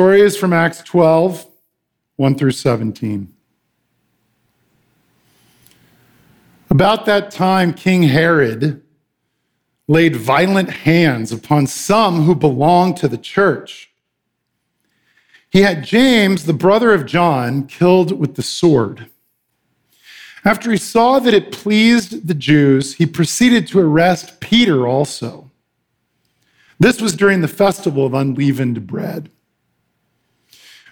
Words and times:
story 0.00 0.22
is 0.22 0.34
from 0.34 0.54
Acts 0.54 0.82
12, 0.84 1.46
1 2.16 2.34
through 2.36 2.52
17. 2.52 3.30
About 6.70 7.04
that 7.04 7.30
time, 7.30 7.74
King 7.74 8.04
Herod 8.04 8.82
laid 9.88 10.16
violent 10.16 10.70
hands 10.70 11.32
upon 11.32 11.66
some 11.66 12.22
who 12.22 12.34
belonged 12.34 12.96
to 12.96 13.08
the 13.08 13.18
church. 13.18 13.90
He 15.50 15.60
had 15.60 15.84
James, 15.84 16.46
the 16.46 16.54
brother 16.54 16.94
of 16.94 17.04
John, 17.04 17.66
killed 17.66 18.18
with 18.18 18.36
the 18.36 18.42
sword. 18.42 19.10
After 20.46 20.70
he 20.70 20.78
saw 20.78 21.18
that 21.18 21.34
it 21.34 21.52
pleased 21.52 22.26
the 22.26 22.32
Jews, 22.32 22.94
he 22.94 23.04
proceeded 23.04 23.66
to 23.66 23.80
arrest 23.80 24.40
Peter 24.40 24.88
also. 24.88 25.50
This 26.78 27.02
was 27.02 27.14
during 27.14 27.42
the 27.42 27.48
festival 27.48 28.06
of 28.06 28.14
unleavened 28.14 28.86
bread. 28.86 29.30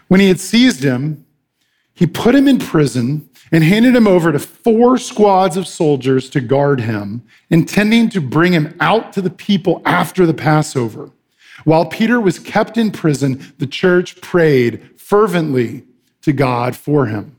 When 0.09 0.21
he 0.21 0.29
had 0.29 0.41
seized 0.41 0.83
him, 0.83 1.25
he 1.95 2.07
put 2.07 2.35
him 2.35 2.49
in 2.49 2.59
prison 2.59 3.29
and 3.51 3.65
handed 3.65 3.95
him 3.95 4.07
over 4.07 4.33
to 4.33 4.39
four 4.39 4.99
squads 4.99 5.57
of 5.57 5.67
soldiers 5.67 6.29
to 6.31 6.41
guard 6.41 6.81
him, 6.81 7.23
intending 7.51 8.09
to 8.11 8.21
bring 8.21 8.53
him 8.53 8.77
out 8.81 9.13
to 9.15 9.23
the 9.23 9.31
people 9.31 9.83
after 9.85 10.27
the 10.27 10.35
Passover. 10.35 11.11
While 11.65 11.87
Peter 11.87 12.21
was 12.21 12.39
kept 12.39 12.79
in 12.79 12.91
prison, 12.91 13.53
the 13.59 13.67
church 13.67 14.21
prayed 14.21 14.99
fervently 14.99 15.85
to 16.23 16.33
God 16.33 16.77
for 16.77 17.07
him. 17.07 17.37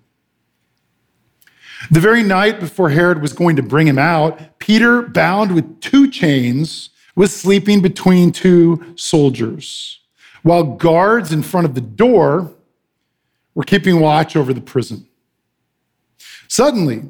The 1.90 2.02
very 2.02 2.24
night 2.24 2.60
before 2.60 2.90
Herod 2.90 3.22
was 3.22 3.32
going 3.32 3.56
to 3.56 3.64
bring 3.64 3.88
him 3.88 3.98
out, 3.98 4.60
Peter, 4.60 5.02
bound 5.02 5.54
with 5.54 5.80
two 5.80 6.10
chains, 6.10 6.90
was 7.16 7.34
sleeping 7.34 7.82
between 7.82 8.32
two 8.32 8.94
soldiers, 8.96 10.00
while 10.44 10.64
guards 10.64 11.32
in 11.32 11.44
front 11.44 11.66
of 11.66 11.76
the 11.76 11.82
door 11.82 12.54
were 13.56 13.64
keeping 13.64 14.00
watch 14.00 14.36
over 14.36 14.54
the 14.54 14.62
prison. 14.62 15.08
Suddenly, 16.48 17.04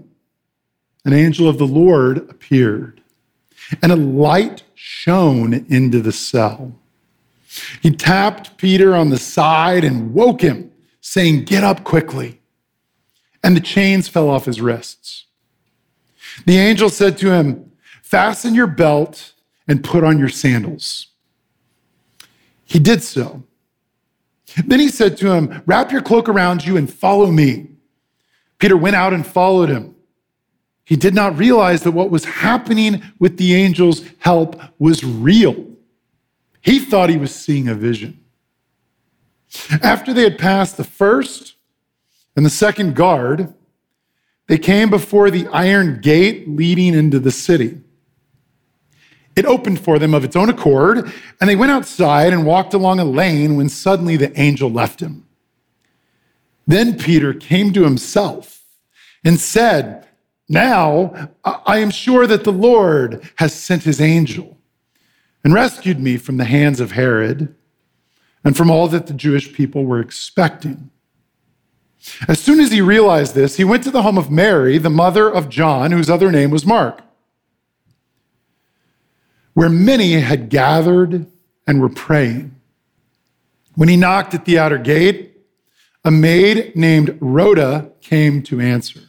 an 1.05 1.13
angel 1.13 1.47
of 1.47 1.57
the 1.57 1.67
Lord 1.67 2.17
appeared, 2.29 3.01
and 3.81 3.91
a 3.91 3.95
light 3.95 4.63
shone 4.75 5.53
into 5.53 6.01
the 6.01 6.11
cell. 6.11 6.75
He 7.81 7.91
tapped 7.91 8.57
Peter 8.57 8.95
on 8.95 9.09
the 9.09 9.17
side 9.17 9.83
and 9.83 10.13
woke 10.13 10.41
him, 10.41 10.71
saying, 11.01 11.45
Get 11.45 11.63
up 11.63 11.83
quickly. 11.83 12.41
And 13.43 13.55
the 13.55 13.61
chains 13.61 14.07
fell 14.07 14.29
off 14.29 14.45
his 14.45 14.61
wrists. 14.61 15.25
The 16.45 16.57
angel 16.57 16.89
said 16.89 17.17
to 17.19 17.31
him, 17.31 17.71
Fasten 18.01 18.53
your 18.53 18.67
belt 18.67 19.33
and 19.67 19.83
put 19.83 20.03
on 20.03 20.19
your 20.19 20.29
sandals. 20.29 21.07
He 22.65 22.79
did 22.79 23.01
so. 23.01 23.43
Then 24.65 24.79
he 24.79 24.89
said 24.89 25.17
to 25.17 25.31
him, 25.31 25.61
Wrap 25.65 25.91
your 25.91 26.01
cloak 26.01 26.29
around 26.29 26.65
you 26.65 26.77
and 26.77 26.91
follow 26.91 27.31
me. 27.31 27.67
Peter 28.57 28.77
went 28.77 28.95
out 28.95 29.13
and 29.13 29.25
followed 29.25 29.69
him. 29.69 29.95
He 30.83 30.95
did 30.95 31.13
not 31.13 31.37
realize 31.37 31.83
that 31.83 31.91
what 31.91 32.09
was 32.09 32.25
happening 32.25 33.03
with 33.19 33.37
the 33.37 33.55
angel's 33.55 34.03
help 34.19 34.59
was 34.79 35.03
real. 35.03 35.67
He 36.61 36.79
thought 36.79 37.09
he 37.09 37.17
was 37.17 37.33
seeing 37.33 37.67
a 37.67 37.75
vision. 37.75 38.19
After 39.81 40.13
they 40.13 40.23
had 40.23 40.37
passed 40.37 40.77
the 40.77 40.83
first 40.83 41.55
and 42.35 42.45
the 42.45 42.49
second 42.49 42.95
guard, 42.95 43.53
they 44.47 44.57
came 44.57 44.89
before 44.89 45.29
the 45.29 45.47
iron 45.47 46.01
gate 46.01 46.49
leading 46.49 46.95
into 46.95 47.19
the 47.19 47.31
city. 47.31 47.81
It 49.39 49.45
opened 49.45 49.79
for 49.79 49.99
them 49.99 50.13
of 50.13 50.25
its 50.25 50.35
own 50.35 50.49
accord, 50.49 51.13
and 51.39 51.49
they 51.49 51.55
went 51.55 51.71
outside 51.71 52.33
and 52.33 52.45
walked 52.45 52.73
along 52.73 52.99
a 52.99 53.05
lane 53.05 53.55
when 53.55 53.69
suddenly 53.69 54.17
the 54.17 54.37
angel 54.37 54.69
left 54.69 54.99
him. 54.99 55.25
Then 56.67 56.97
Peter 56.97 57.33
came 57.33 57.71
to 57.71 57.85
himself 57.85 58.65
and 59.23 59.39
said, 59.39 60.05
Now 60.49 61.29
I 61.45 61.77
am 61.77 61.89
sure 61.89 62.27
that 62.27 62.43
the 62.43 62.51
Lord 62.51 63.31
has 63.37 63.53
sent 63.53 63.83
his 63.83 64.01
angel 64.01 64.57
and 65.41 65.53
rescued 65.53 66.01
me 66.01 66.17
from 66.17 66.35
the 66.35 66.43
hands 66.43 66.81
of 66.81 66.91
Herod 66.91 67.55
and 68.43 68.57
from 68.57 68.69
all 68.69 68.89
that 68.89 69.07
the 69.07 69.13
Jewish 69.13 69.53
people 69.53 69.85
were 69.85 70.01
expecting. 70.01 70.89
As 72.27 72.41
soon 72.41 72.59
as 72.59 72.73
he 72.73 72.81
realized 72.81 73.35
this, 73.35 73.55
he 73.55 73.63
went 73.63 73.85
to 73.85 73.91
the 73.91 74.01
home 74.01 74.17
of 74.17 74.29
Mary, 74.29 74.77
the 74.77 74.89
mother 74.89 75.29
of 75.29 75.47
John, 75.47 75.93
whose 75.93 76.09
other 76.09 76.29
name 76.29 76.51
was 76.51 76.65
Mark, 76.65 77.03
where 79.53 79.69
many 79.69 80.13
had 80.13 80.49
gathered 80.49 81.25
and 81.67 81.81
were 81.81 81.89
praying. 81.89 82.55
When 83.75 83.89
he 83.89 83.97
knocked 83.97 84.33
at 84.33 84.45
the 84.45 84.59
outer 84.59 84.77
gate, 84.77 85.37
a 86.03 86.11
maid 86.11 86.75
named 86.75 87.17
Rhoda 87.19 87.91
came 88.01 88.41
to 88.43 88.59
answer. 88.59 89.01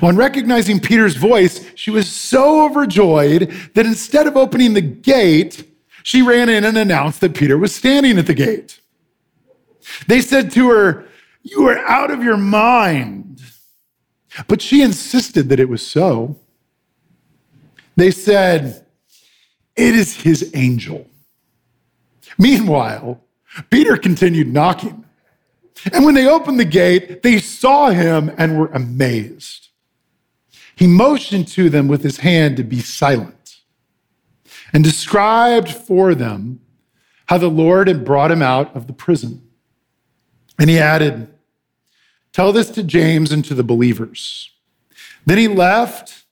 On 0.00 0.16
recognizing 0.16 0.80
Peter's 0.80 1.16
voice, 1.16 1.64
she 1.74 1.90
was 1.90 2.10
so 2.10 2.64
overjoyed 2.64 3.50
that 3.74 3.86
instead 3.86 4.26
of 4.26 4.36
opening 4.36 4.74
the 4.74 4.80
gate, 4.80 5.68
she 6.02 6.22
ran 6.22 6.48
in 6.48 6.64
and 6.64 6.76
announced 6.76 7.20
that 7.20 7.34
Peter 7.34 7.58
was 7.58 7.74
standing 7.74 8.18
at 8.18 8.26
the 8.26 8.34
gate. 8.34 8.80
They 10.06 10.20
said 10.20 10.50
to 10.52 10.70
her, 10.70 11.06
You 11.42 11.68
are 11.68 11.78
out 11.78 12.10
of 12.10 12.22
your 12.22 12.36
mind. 12.36 13.42
But 14.46 14.62
she 14.62 14.82
insisted 14.82 15.48
that 15.48 15.60
it 15.60 15.68
was 15.68 15.86
so. 15.86 16.38
They 17.96 18.10
said, 18.10 18.81
It 19.76 19.94
is 19.94 20.20
his 20.20 20.50
angel. 20.54 21.06
Meanwhile, 22.38 23.20
Peter 23.70 23.96
continued 23.96 24.52
knocking. 24.52 25.04
And 25.92 26.04
when 26.04 26.14
they 26.14 26.28
opened 26.28 26.60
the 26.60 26.64
gate, 26.64 27.22
they 27.22 27.38
saw 27.38 27.90
him 27.90 28.30
and 28.38 28.58
were 28.58 28.68
amazed. 28.68 29.68
He 30.76 30.86
motioned 30.86 31.48
to 31.48 31.68
them 31.68 31.88
with 31.88 32.02
his 32.02 32.18
hand 32.18 32.56
to 32.56 32.64
be 32.64 32.80
silent 32.80 33.60
and 34.72 34.82
described 34.82 35.70
for 35.70 36.14
them 36.14 36.60
how 37.26 37.38
the 37.38 37.48
Lord 37.48 37.88
had 37.88 38.04
brought 38.04 38.30
him 38.30 38.42
out 38.42 38.74
of 38.74 38.86
the 38.86 38.92
prison. 38.92 39.42
And 40.58 40.70
he 40.70 40.78
added, 40.78 41.32
Tell 42.32 42.52
this 42.52 42.70
to 42.70 42.82
James 42.82 43.30
and 43.32 43.44
to 43.44 43.54
the 43.54 43.62
believers. 43.62 44.50
Then 45.26 45.38
he 45.38 45.48
left 45.48 46.24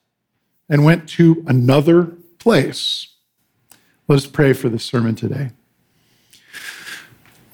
and 0.69 0.85
went 0.85 1.09
to 1.11 1.45
another 1.47 2.05
place. 2.39 3.10
Let 4.11 4.17
us 4.17 4.27
pray 4.27 4.55
for 4.55 4.69
the 4.69 4.81
sermon 4.81 5.15
today. 5.15 5.53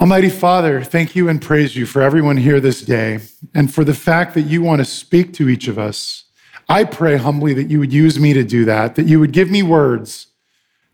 Almighty 0.01 0.31
Father, 0.31 0.83
thank 0.83 1.15
you 1.15 1.29
and 1.29 1.43
praise 1.43 1.77
you 1.77 1.85
for 1.85 2.01
everyone 2.01 2.39
here 2.39 2.61
this 2.61 2.81
day 2.81 3.19
and 3.55 3.71
for 3.71 3.85
the 3.85 3.93
fact 3.93 4.33
that 4.33 4.47
you 4.47 4.63
want 4.63 4.79
to 4.79 4.87
speak 4.87 5.35
to 5.35 5.51
each 5.51 5.69
of 5.69 5.79
us. 5.79 6.25
I 6.67 6.85
pray 6.85 7.19
humbly 7.19 7.53
that 7.53 7.65
you 7.65 7.79
would 7.79 7.93
use 7.93 8.19
me 8.19 8.33
to 8.33 8.43
do 8.43 8.65
that, 8.65 8.95
that 8.95 9.05
you 9.05 9.21
would 9.21 9.33
give 9.33 9.51
me 9.51 9.63
words 9.63 10.29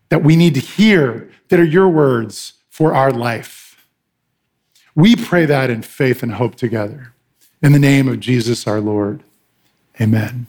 that 0.09 0.21
we 0.21 0.35
need 0.35 0.53
to 0.55 0.59
hear 0.59 1.31
that 1.47 1.61
are 1.61 1.63
your 1.63 1.87
words 1.87 2.55
for 2.69 2.93
our 2.93 3.11
life. 3.11 3.87
We 4.95 5.15
pray 5.15 5.45
that 5.45 5.69
in 5.69 5.81
faith 5.81 6.21
and 6.23 6.33
hope 6.33 6.55
together. 6.55 7.13
In 7.61 7.71
the 7.71 7.79
name 7.79 8.09
of 8.09 8.19
Jesus 8.19 8.67
our 8.67 8.81
Lord. 8.81 9.23
Amen. 10.01 10.47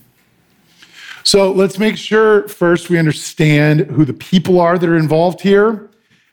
So 1.25 1.51
let's 1.51 1.79
make 1.79 1.97
sure 1.97 2.47
first 2.49 2.91
we 2.91 2.99
understand 2.99 3.81
who 3.81 4.05
the 4.05 4.13
people 4.13 4.61
are 4.61 4.79
that 4.79 4.89
are 4.89 4.97
involved 4.97 5.41
here. 5.41 5.91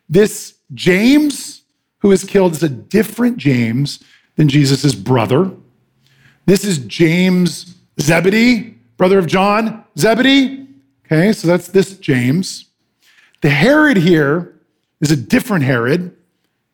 This 0.10 0.56
James, 0.74 1.62
who 2.00 2.12
is 2.12 2.26
killed 2.26 2.54
is 2.54 2.64
a 2.64 2.70
different 2.70 3.38
James 3.38 4.04
than 4.36 4.50
Jesus' 4.50 4.94
brother. 4.94 5.52
This 6.46 6.66
is 6.66 6.80
James 6.80 7.76
Zebedee, 8.02 8.76
brother 8.98 9.18
of 9.18 9.28
John 9.28 9.86
Zebedee. 9.98 10.68
Okay, 11.06 11.32
so 11.32 11.48
that's 11.48 11.70
this 11.70 11.98
James. 11.98 12.66
The 13.42 13.50
Herod 13.50 13.98
here 13.98 14.60
is 15.00 15.10
a 15.10 15.16
different 15.16 15.64
Herod 15.64 16.16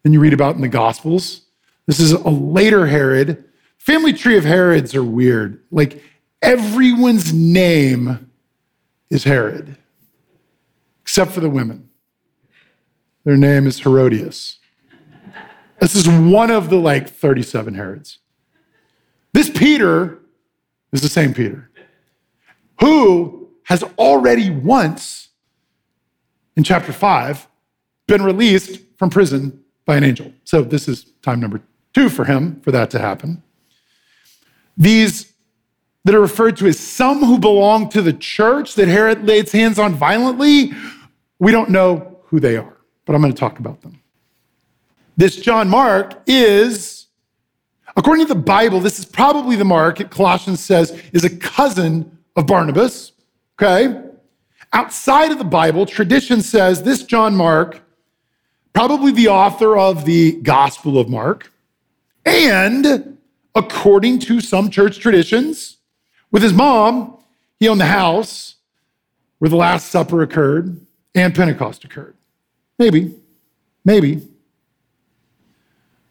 than 0.02 0.12
you 0.12 0.20
read 0.20 0.34
about 0.34 0.56
in 0.56 0.62
the 0.62 0.68
Gospels. 0.68 1.42
This 1.86 2.00
is 2.00 2.14
a 2.14 2.30
later 2.30 2.88
Herod. 2.88 3.44
Family 3.78 4.14
tree 4.14 4.38
of 4.38 4.44
Herods 4.44 4.96
are 4.96 5.04
weird. 5.04 5.62
Like 5.72 6.02
everyone's 6.42 7.34
name 7.34 8.32
is 9.10 9.24
Herod, 9.24 9.78
except 11.02 11.32
for 11.32 11.40
the 11.40 11.50
women. 11.50 11.90
Their 13.24 13.38
name 13.38 13.68
is 13.68 13.80
Herodias. 13.80 14.60
This 15.80 15.96
is 15.96 16.08
one 16.08 16.50
of 16.50 16.70
the 16.70 16.78
like 16.78 17.10
37 17.10 17.76
Herods. 17.76 18.20
This 19.34 19.50
Peter 19.50 20.20
is 20.92 21.02
the 21.02 21.10
same 21.10 21.34
Peter 21.34 21.70
who 22.80 23.50
has 23.64 23.84
already 23.98 24.50
once 24.50 25.30
in 26.56 26.64
chapter 26.64 26.94
5 26.94 27.48
been 28.08 28.24
released 28.24 28.80
from 28.98 29.10
prison 29.10 29.64
by 29.86 29.98
an 29.98 30.04
angel. 30.04 30.32
So 30.44 30.62
this 30.64 30.88
is 30.88 31.06
time 31.22 31.40
number 31.40 31.62
two 31.94 32.10
for 32.10 32.26
him 32.26 32.62
for 32.62 32.72
that 32.72 32.90
to 32.92 33.00
happen. 33.00 33.44
These 34.78 35.34
that 36.08 36.16
are 36.16 36.22
referred 36.22 36.56
to 36.56 36.66
as 36.68 36.80
some 36.80 37.20
who 37.20 37.38
belong 37.38 37.90
to 37.90 38.02
the 38.02 38.14
church 38.14 38.76
that 38.76 38.88
Herod 38.88 39.26
laid 39.26 39.52
hands 39.52 39.78
on 39.78 39.94
violently, 39.94 40.72
we 41.38 41.52
don't 41.52 41.70
know 41.70 42.22
who 42.28 42.40
they 42.40 42.56
are, 42.56 42.78
but 43.04 43.14
I'm 43.14 43.22
going 43.22 43.34
to 43.34 43.38
talk 43.38 43.60
about 43.60 43.82
them. 43.82 44.02
This 45.18 45.36
John 45.36 45.68
Mark 45.68 46.14
is, 46.26 47.08
according 47.98 48.26
to 48.26 48.34
the 48.34 48.40
Bible, 48.40 48.80
this 48.80 49.00
is 49.00 49.04
probably 49.04 49.58
the 49.58 49.66
Mark, 49.66 50.10
Colossians 50.10 50.62
says, 50.62 50.98
is 51.12 51.26
a 51.26 51.30
cousin 51.30 52.18
of 52.38 52.48
Barnabas. 52.48 53.12
Okay? 53.60 54.02
Outside 54.72 55.34
of 55.34 55.40
the 55.40 55.44
Bible, 55.44 55.86
tradition 55.86 56.42
says 56.42 56.84
this 56.84 57.04
John 57.04 57.36
Mark, 57.36 57.82
probably 58.72 59.12
the 59.12 59.28
author 59.28 59.78
of 59.78 60.06
the 60.06 60.40
Gospel 60.42 61.00
of 61.00 61.10
Mark, 61.10 61.52
and 62.26 63.18
according 63.54 64.20
to 64.20 64.40
some 64.40 64.70
church 64.70 65.00
traditions, 65.00 65.77
with 66.32 66.44
his 66.44 66.54
mom, 66.54 67.18
he 67.60 67.68
owned 67.68 67.82
the 67.82 67.86
house 67.86 68.56
where 69.40 69.50
the 69.50 69.56
Last 69.56 69.90
Supper 69.90 70.22
occurred 70.22 70.80
and 71.16 71.34
Pentecost 71.34 71.84
occurred. 71.84 72.16
Maybe, 72.78 73.16
maybe. 73.84 74.28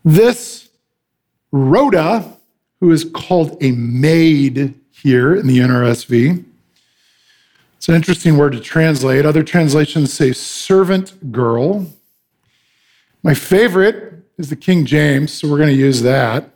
This 0.04 0.68
Rhoda, 1.52 2.36
who 2.80 2.90
is 2.90 3.04
called 3.04 3.56
a 3.62 3.72
maid 3.72 4.74
here 4.90 5.34
in 5.34 5.46
the 5.46 5.58
NRSV, 5.58 6.44
it's 7.76 7.88
an 7.88 7.94
interesting 7.94 8.36
word 8.36 8.52
to 8.52 8.60
translate. 8.60 9.24
Other 9.24 9.42
translations 9.44 10.12
say 10.12 10.32
servant 10.32 11.30
girl. 11.30 11.86
My 13.22 13.34
favorite 13.34 14.24
is 14.38 14.50
the 14.50 14.56
King 14.56 14.84
James, 14.86 15.32
so 15.32 15.48
we're 15.48 15.58
going 15.58 15.68
to 15.68 15.74
use 15.74 16.02
that. 16.02 16.50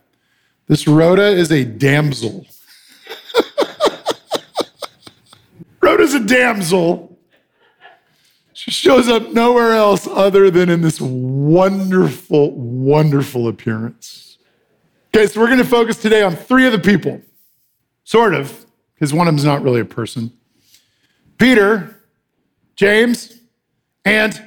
This 0.67 0.87
Rhoda 0.87 1.27
is 1.27 1.51
a 1.53 1.65
damsel. 1.65 2.47
Rhoda's 6.01 6.15
a 6.15 6.21
damsel. 6.21 7.19
She 8.55 8.71
shows 8.71 9.07
up 9.07 9.33
nowhere 9.33 9.73
else 9.73 10.07
other 10.07 10.51
than 10.51 10.71
in 10.71 10.81
this 10.81 10.99
wonderful, 10.99 12.53
wonderful 12.53 13.49
appearance. 13.49 14.39
Okay, 15.15 15.27
so 15.27 15.41
we're 15.41 15.49
going 15.49 15.59
to 15.59 15.65
focus 15.65 16.01
today 16.01 16.23
on 16.23 16.37
three 16.37 16.65
of 16.65 16.73
the 16.73 16.79
people, 16.79 17.21
sort 18.05 18.33
of, 18.33 18.65
because 18.95 19.13
one 19.13 19.29
of 19.29 19.35
them's 19.35 19.45
not 19.45 19.63
really 19.63 19.81
a 19.81 19.85
person 19.85 20.33
Peter, 21.37 21.95
James, 22.77 23.39
and 24.03 24.43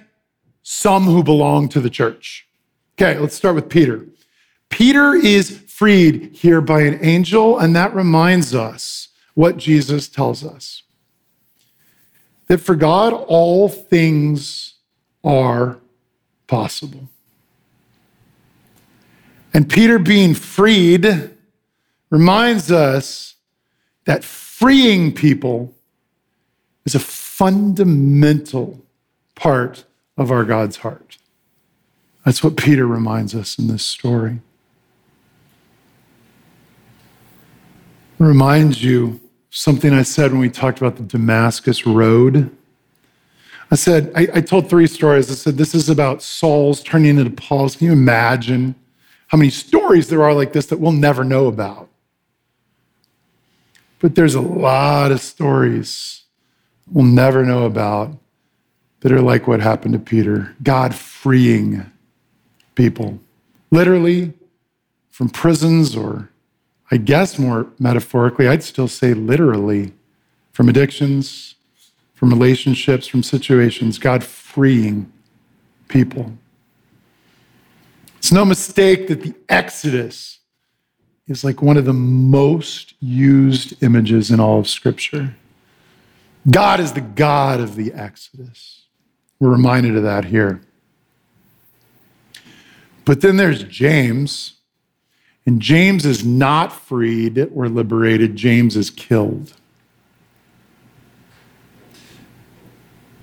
some 0.63 1.03
who 1.03 1.23
belong 1.23 1.69
to 1.69 1.79
the 1.79 1.89
church. 1.89 2.47
Okay, 2.95 3.19
let's 3.19 3.35
start 3.35 3.53
with 3.53 3.69
Peter. 3.69 4.07
Peter 4.69 5.13
is 5.13 5.59
freed 5.67 6.35
here 6.35 6.61
by 6.61 6.81
an 6.81 6.97
angel, 7.05 7.59
and 7.59 7.75
that 7.75 7.93
reminds 7.93 8.55
us 8.55 9.09
what 9.35 9.57
Jesus 9.57 10.07
tells 10.07 10.43
us 10.43 10.82
that 12.47 12.59
for 12.59 12.75
God, 12.75 13.13
all 13.13 13.69
things 13.69 14.73
are 15.23 15.79
possible. 16.47 17.07
And 19.53 19.69
Peter 19.69 19.99
being 19.99 20.33
freed 20.33 21.31
reminds 22.09 22.71
us 22.71 23.35
that 24.05 24.23
freeing 24.23 25.13
people 25.13 25.73
is 26.85 26.95
a 26.95 26.99
fundamental 26.99 28.81
part 29.35 29.85
of 30.17 30.31
our 30.31 30.43
God's 30.43 30.77
heart. 30.77 31.17
That's 32.25 32.43
what 32.43 32.57
Peter 32.57 32.85
reminds 32.85 33.35
us 33.35 33.57
in 33.59 33.67
this 33.67 33.83
story. 33.83 34.39
Reminds 38.17 38.83
you 38.83 39.19
something 39.53 39.93
I 39.93 40.01
said 40.01 40.31
when 40.31 40.41
we 40.41 40.49
talked 40.49 40.79
about 40.79 40.95
the 40.95 41.03
Damascus 41.03 41.85
Road. 41.85 42.49
I 43.69 43.75
said, 43.75 44.11
I, 44.15 44.27
I, 44.33 44.41
told 44.41 44.67
three 44.67 44.87
stories. 44.87 45.29
I 45.29 45.35
said, 45.35 45.57
this 45.57 45.75
is 45.75 45.89
about 45.89 46.23
Saul's 46.23 46.81
turning 46.81 47.19
into 47.19 47.29
Paul's. 47.29 47.75
Can 47.75 47.87
you 47.87 47.93
imagine 47.93 48.73
how 49.27 49.37
many 49.37 49.51
stories 49.51 50.09
there 50.09 50.23
are 50.23 50.33
like 50.33 50.53
this 50.53 50.65
that 50.67 50.79
we'll 50.79 50.91
never 50.91 51.23
know 51.23 51.45
about? 51.45 51.87
But 53.99 54.15
there's 54.15 54.35
a 54.35 54.41
lot 54.41 55.11
of 55.11 55.21
stories 55.21 56.23
we'll 56.91 57.05
never 57.05 57.45
know 57.45 57.65
about 57.65 58.17
that 59.01 59.11
are 59.11 59.21
like 59.21 59.47
what 59.47 59.61
happened 59.61 59.93
to 59.93 59.99
Peter 59.99 60.55
God 60.63 60.95
freeing 60.95 61.85
people, 62.73 63.19
literally 63.69 64.33
from 65.11 65.29
prisons 65.29 65.95
or 65.95 66.29
I 66.93 66.97
guess 66.97 67.39
more 67.39 67.65
metaphorically, 67.79 68.47
I'd 68.47 68.61
still 68.61 68.87
say 68.87 69.15
literally, 69.15 69.93
from 70.51 70.69
addictions, 70.69 71.55
from 72.13 72.29
relationships, 72.29 73.07
from 73.07 73.23
situations, 73.23 73.97
God 73.97 74.23
freeing 74.23 75.11
people. 75.87 76.33
It's 78.19 78.31
no 78.31 78.45
mistake 78.45 79.07
that 79.07 79.23
the 79.23 79.33
Exodus 79.49 80.37
is 81.27 81.43
like 81.43 81.63
one 81.63 81.77
of 81.77 81.85
the 81.85 81.93
most 81.93 82.93
used 82.99 83.81
images 83.81 84.29
in 84.29 84.39
all 84.39 84.59
of 84.59 84.69
Scripture. 84.69 85.35
God 86.51 86.79
is 86.79 86.93
the 86.93 87.01
God 87.01 87.59
of 87.59 87.75
the 87.75 87.91
Exodus. 87.91 88.85
We're 89.39 89.49
reminded 89.49 89.97
of 89.97 90.03
that 90.03 90.25
here. 90.25 90.61
But 93.03 93.21
then 93.21 93.37
there's 93.37 93.63
James 93.63 94.52
and 95.45 95.61
James 95.61 96.05
is 96.05 96.23
not 96.25 96.71
freed 96.71 97.49
or 97.53 97.67
liberated, 97.67 98.35
James 98.35 98.77
is 98.77 98.89
killed. 98.89 99.53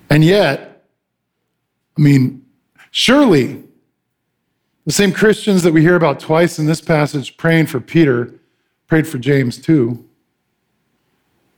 And 0.09 0.23
yet, 0.23 0.85
I 1.97 2.01
mean, 2.01 2.45
surely 2.91 3.63
the 4.85 4.91
same 4.91 5.11
Christians 5.11 5.63
that 5.63 5.73
we 5.73 5.81
hear 5.81 5.95
about 5.95 6.19
twice 6.19 6.59
in 6.59 6.65
this 6.65 6.81
passage 6.81 7.37
praying 7.37 7.67
for 7.67 7.79
Peter 7.79 8.33
prayed 8.87 9.07
for 9.07 9.17
James 9.17 9.57
too, 9.57 10.05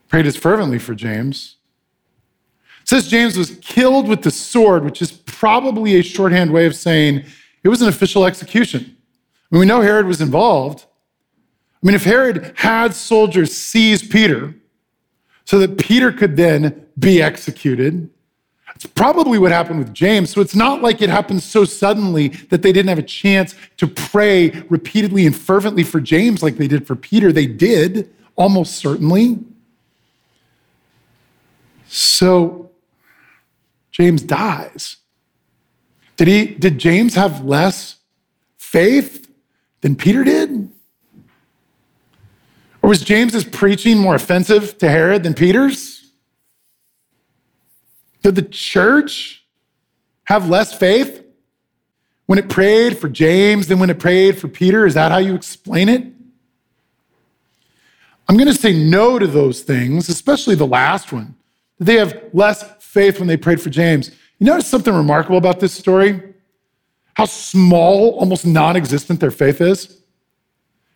prayed 0.07 0.27
as 0.27 0.37
fervently 0.37 0.77
for 0.77 0.93
James. 0.93 1.57
It 2.81 2.89
says 2.89 3.07
James 3.07 3.37
was 3.37 3.57
killed 3.61 4.07
with 4.07 4.21
the 4.21 4.31
sword, 4.31 4.83
which 4.83 5.01
is 5.01 5.11
probably 5.11 5.95
a 5.95 6.03
shorthand 6.03 6.51
way 6.51 6.65
of 6.65 6.75
saying 6.75 7.25
it 7.63 7.69
was 7.69 7.81
an 7.81 7.87
official 7.87 8.25
execution 8.25 8.97
mean, 9.53 9.59
we 9.59 9.65
know 9.65 9.81
Herod 9.81 10.05
was 10.05 10.21
involved. 10.21 10.85
I 11.81 11.85
mean, 11.85 11.95
if 11.95 12.03
Herod 12.03 12.53
had 12.55 12.93
soldiers 12.93 13.55
seize 13.55 14.05
Peter 14.05 14.55
so 15.45 15.59
that 15.59 15.77
Peter 15.77 16.11
could 16.11 16.35
then 16.37 16.85
be 16.97 17.21
executed, 17.21 18.09
it's 18.75 18.85
probably 18.85 19.37
what 19.37 19.51
happened 19.51 19.79
with 19.79 19.93
James. 19.93 20.31
So 20.31 20.41
it's 20.41 20.55
not 20.55 20.81
like 20.81 21.01
it 21.01 21.09
happened 21.09 21.43
so 21.43 21.65
suddenly 21.65 22.29
that 22.49 22.61
they 22.61 22.71
didn't 22.71 22.89
have 22.89 22.99
a 22.99 23.03
chance 23.03 23.55
to 23.77 23.87
pray 23.87 24.49
repeatedly 24.69 25.25
and 25.25 25.35
fervently 25.35 25.83
for 25.83 26.01
James 26.01 26.41
like 26.41 26.57
they 26.57 26.67
did 26.67 26.87
for 26.87 26.95
Peter. 26.95 27.31
They 27.31 27.45
did, 27.45 28.13
almost 28.35 28.75
certainly. 28.75 29.39
So 31.87 32.71
James 33.91 34.23
dies. 34.23 34.97
Did 36.17 36.27
he 36.27 36.45
did 36.45 36.79
James 36.79 37.15
have 37.15 37.45
less 37.45 37.97
faith? 38.57 39.22
Than 39.83 39.97
Peter 39.97 40.23
did? 40.23 40.71
Or 42.81 42.89
was 42.89 43.01
James's 43.01 43.43
preaching 43.43 43.99
more 43.99 44.15
offensive 44.15 44.77
to 44.79 44.89
Herod 44.89 45.23
than 45.23 45.33
Peter's? 45.33 46.11
Did 48.23 48.35
the 48.35 48.41
church 48.41 49.45
have 50.23 50.49
less 50.49 50.73
faith 50.73 51.23
when 52.25 52.39
it 52.39 52.49
prayed 52.49 52.97
for 52.97 53.09
James 53.09 53.67
than 53.67 53.77
when 53.77 53.89
it 53.89 53.99
prayed 53.99 54.39
for 54.39 54.47
Peter? 54.47 54.85
Is 54.85 54.93
that 54.93 55.11
how 55.11 55.17
you 55.17 55.35
explain 55.35 55.89
it? 55.89 56.07
I'm 58.29 58.37
going 58.37 58.47
to 58.47 58.53
say 58.53 58.71
no 58.71 59.19
to 59.19 59.27
those 59.27 59.63
things, 59.63 60.07
especially 60.07 60.55
the 60.55 60.65
last 60.65 61.11
one. 61.11 61.35
Did 61.77 61.87
they 61.87 61.97
have 61.97 62.23
less 62.31 62.63
faith 62.79 63.19
when 63.19 63.27
they 63.27 63.35
prayed 63.35 63.61
for 63.61 63.69
James? 63.69 64.11
You 64.39 64.45
notice 64.45 64.67
something 64.67 64.93
remarkable 64.93 65.37
about 65.37 65.59
this 65.59 65.73
story? 65.73 66.32
How 67.15 67.25
small, 67.25 68.11
almost 68.19 68.45
non 68.45 68.75
existent 68.75 69.19
their 69.19 69.31
faith 69.31 69.61
is? 69.61 70.01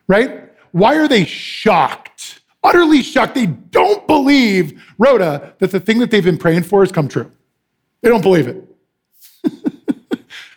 Right? 0.08 0.52
Why 0.72 0.96
are 0.98 1.08
they 1.08 1.26
shocked? 1.26 2.42
Utterly 2.64 3.02
shocked. 3.02 3.36
They 3.36 3.46
don't 3.46 4.08
believe, 4.08 4.84
Rhoda, 4.98 5.54
that 5.60 5.72
the 5.72 5.80
thing 5.80 6.00
that 6.00 6.12
they've 6.12 6.24
been 6.24 6.38
praying 6.38 6.64
for 6.64 6.82
has 6.82 6.92
come 6.92 7.08
true. 7.08 7.32
They 8.02 8.10
don't 8.10 8.22
believe 8.22 8.48
it. 8.48 8.64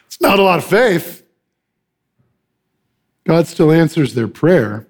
it's 0.07 0.21
not 0.21 0.39
a 0.39 0.43
lot 0.43 0.59
of 0.59 0.65
faith. 0.65 1.25
God 3.25 3.47
still 3.47 3.71
answers 3.71 4.15
their 4.15 4.29
prayer. 4.29 4.87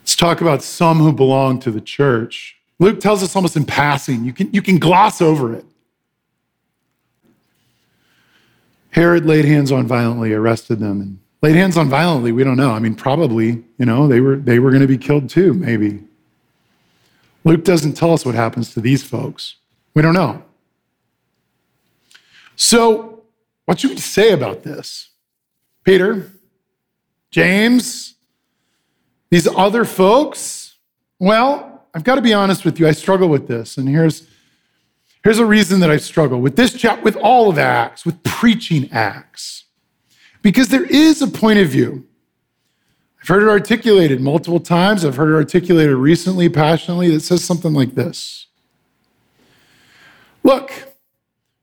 Let's 0.00 0.16
talk 0.16 0.40
about 0.40 0.62
some 0.62 0.98
who 0.98 1.12
belong 1.12 1.60
to 1.60 1.70
the 1.70 1.80
church. 1.80 2.56
Luke 2.78 3.00
tells 3.00 3.22
us 3.22 3.34
almost 3.34 3.56
in 3.56 3.64
passing. 3.64 4.24
You 4.24 4.32
can, 4.32 4.52
you 4.52 4.62
can 4.62 4.78
gloss 4.78 5.20
over 5.20 5.54
it. 5.54 5.64
Herod 8.90 9.26
laid 9.26 9.44
hands 9.44 9.70
on 9.70 9.86
violently, 9.86 10.32
arrested 10.32 10.78
them, 10.80 11.00
and 11.00 11.18
laid 11.42 11.56
hands 11.56 11.76
on 11.76 11.88
violently. 11.88 12.32
We 12.32 12.44
don't 12.44 12.56
know. 12.56 12.72
I 12.72 12.78
mean, 12.78 12.94
probably, 12.94 13.64
you 13.78 13.86
know, 13.86 14.08
they 14.08 14.20
were 14.20 14.36
they 14.36 14.58
were 14.58 14.70
going 14.70 14.82
to 14.82 14.88
be 14.88 14.98
killed 14.98 15.28
too, 15.28 15.54
maybe. 15.54 16.02
Luke 17.44 17.64
doesn't 17.64 17.94
tell 17.94 18.12
us 18.12 18.24
what 18.24 18.34
happens 18.34 18.74
to 18.74 18.80
these 18.80 19.02
folks. 19.02 19.56
We 19.94 20.02
don't 20.02 20.14
know. 20.14 20.42
So, 22.56 23.22
what 23.66 23.80
should 23.80 23.90
we 23.90 23.96
say 23.98 24.32
about 24.32 24.64
this? 24.64 25.10
Peter, 25.84 26.32
James, 27.30 28.14
these 29.30 29.46
other 29.46 29.84
folks? 29.84 30.76
Well, 31.18 31.86
I've 31.94 32.04
got 32.04 32.16
to 32.16 32.22
be 32.22 32.34
honest 32.34 32.64
with 32.64 32.78
you, 32.78 32.88
I 32.88 32.92
struggle 32.92 33.28
with 33.28 33.48
this. 33.48 33.76
And 33.76 33.88
here's, 33.88 34.26
here's 35.22 35.38
a 35.38 35.46
reason 35.46 35.80
that 35.80 35.90
I 35.90 35.96
struggle 35.96 36.40
with 36.40 36.56
this 36.56 36.72
chapter, 36.72 37.02
with 37.02 37.16
all 37.16 37.50
of 37.50 37.58
Acts, 37.58 38.04
with 38.04 38.22
preaching 38.22 38.88
Acts. 38.92 39.64
Because 40.42 40.68
there 40.68 40.84
is 40.84 41.20
a 41.20 41.26
point 41.26 41.58
of 41.58 41.68
view. 41.68 42.06
I've 43.20 43.28
heard 43.28 43.42
it 43.42 43.48
articulated 43.48 44.20
multiple 44.20 44.60
times. 44.60 45.04
I've 45.04 45.16
heard 45.16 45.32
it 45.32 45.36
articulated 45.36 45.94
recently, 45.96 46.48
passionately, 46.48 47.10
that 47.10 47.20
says 47.20 47.44
something 47.44 47.74
like 47.74 47.94
this 47.94 48.46
Look, 50.42 50.72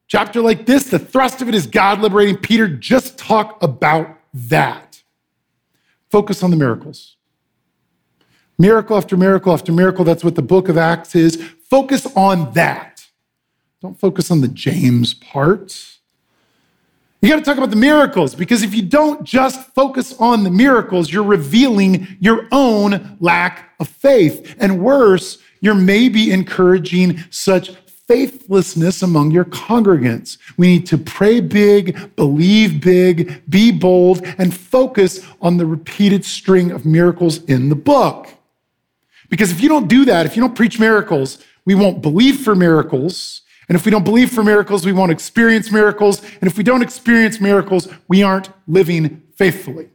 chapter 0.07 0.41
like 0.41 0.65
this, 0.65 0.89
the 0.89 0.99
thrust 0.99 1.41
of 1.41 1.49
it 1.49 1.55
is 1.55 1.65
God 1.65 2.01
liberating 2.01 2.37
Peter. 2.37 2.67
Just 2.67 3.17
talk 3.17 3.61
about 3.63 4.19
that. 4.33 5.01
Focus 6.11 6.43
on 6.43 6.51
the 6.51 6.57
miracles. 6.57 7.15
Miracle 8.57 8.95
after 8.95 9.17
miracle 9.17 9.53
after 9.53 9.71
miracle. 9.71 10.05
That's 10.05 10.23
what 10.23 10.35
the 10.35 10.41
book 10.41 10.69
of 10.69 10.77
Acts 10.77 11.15
is. 11.15 11.41
Focus 11.69 12.05
on 12.15 12.53
that. 12.53 12.94
Don't 13.85 13.99
focus 13.99 14.31
on 14.31 14.41
the 14.41 14.47
James 14.47 15.13
part. 15.13 15.99
You 17.21 17.29
got 17.29 17.35
to 17.35 17.43
talk 17.43 17.57
about 17.57 17.69
the 17.69 17.75
miracles 17.75 18.33
because 18.33 18.63
if 18.63 18.73
you 18.73 18.81
don't 18.81 19.23
just 19.23 19.61
focus 19.75 20.15
on 20.19 20.43
the 20.43 20.49
miracles, 20.49 21.13
you're 21.13 21.21
revealing 21.21 22.17
your 22.19 22.47
own 22.51 23.15
lack 23.19 23.75
of 23.79 23.87
faith. 23.87 24.55
And 24.57 24.81
worse, 24.81 25.37
you're 25.61 25.75
maybe 25.75 26.31
encouraging 26.31 27.19
such 27.29 27.75
faithlessness 28.07 29.03
among 29.03 29.29
your 29.29 29.45
congregants. 29.45 30.39
We 30.57 30.65
need 30.65 30.87
to 30.87 30.97
pray 30.97 31.41
big, 31.41 32.15
believe 32.15 32.81
big, 32.81 33.47
be 33.47 33.71
bold, 33.71 34.25
and 34.39 34.51
focus 34.51 35.23
on 35.43 35.57
the 35.57 35.67
repeated 35.67 36.25
string 36.25 36.71
of 36.71 36.87
miracles 36.87 37.43
in 37.43 37.69
the 37.69 37.75
book. 37.75 38.29
Because 39.29 39.51
if 39.51 39.61
you 39.61 39.69
don't 39.69 39.87
do 39.87 40.05
that, 40.05 40.25
if 40.25 40.35
you 40.35 40.41
don't 40.41 40.55
preach 40.55 40.79
miracles, 40.79 41.37
we 41.65 41.75
won't 41.75 42.01
believe 42.01 42.39
for 42.39 42.55
miracles 42.55 43.43
and 43.67 43.75
if 43.75 43.85
we 43.85 43.91
don't 43.91 44.03
believe 44.03 44.31
for 44.31 44.43
miracles, 44.43 44.85
we 44.85 44.93
won't 44.93 45.11
experience 45.11 45.71
miracles. 45.71 46.21
And 46.39 46.43
if 46.43 46.57
we 46.57 46.63
don't 46.63 46.83
experience 46.83 47.41
miracles, 47.41 47.87
we 48.07 48.21
aren't 48.21 48.49
living 48.67 49.23
faithfully. 49.35 49.89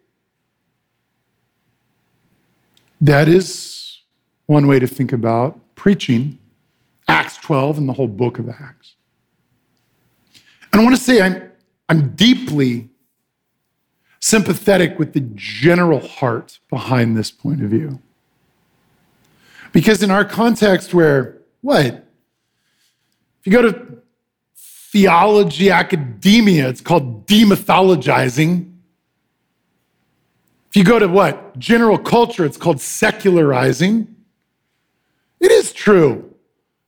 That 3.01 3.29
is 3.29 4.01
one 4.47 4.67
way 4.67 4.79
to 4.79 4.87
think 4.87 5.13
about 5.13 5.59
preaching 5.75 6.39
Acts 7.07 7.37
12 7.39 7.79
and 7.79 7.89
the 7.89 7.93
whole 7.93 8.09
book 8.09 8.39
of 8.39 8.49
Acts. 8.49 8.95
And 10.73 10.81
I 10.81 10.85
want 10.85 10.97
to 10.97 11.03
say 11.03 11.23
I'm, 11.23 11.51
I'm 11.89 12.11
deeply 12.15 12.89
sympathetic 14.19 14.99
with 14.99 15.13
the 15.13 15.21
general 15.35 16.07
heart 16.07 16.59
behind 16.69 17.17
this 17.17 17.31
point 17.31 17.63
of 17.63 17.71
view. 17.71 18.01
Because 19.73 20.03
in 20.03 20.11
our 20.11 20.25
context, 20.25 20.93
where 20.93 21.39
what? 21.61 22.10
If 23.41 23.47
you 23.47 23.53
go 23.53 23.63
to 23.63 23.99
theology 24.55 25.71
academia, 25.71 26.69
it's 26.69 26.81
called 26.81 27.27
demythologizing. 27.27 28.73
If 30.69 30.77
you 30.77 30.85
go 30.85 30.99
to 30.99 31.09
what? 31.09 31.59
General 31.59 31.99
culture, 31.99 32.45
it's 32.45 32.57
called 32.57 32.81
secularizing. 32.81 34.15
It 35.41 35.51
is 35.51 35.73
true 35.73 36.35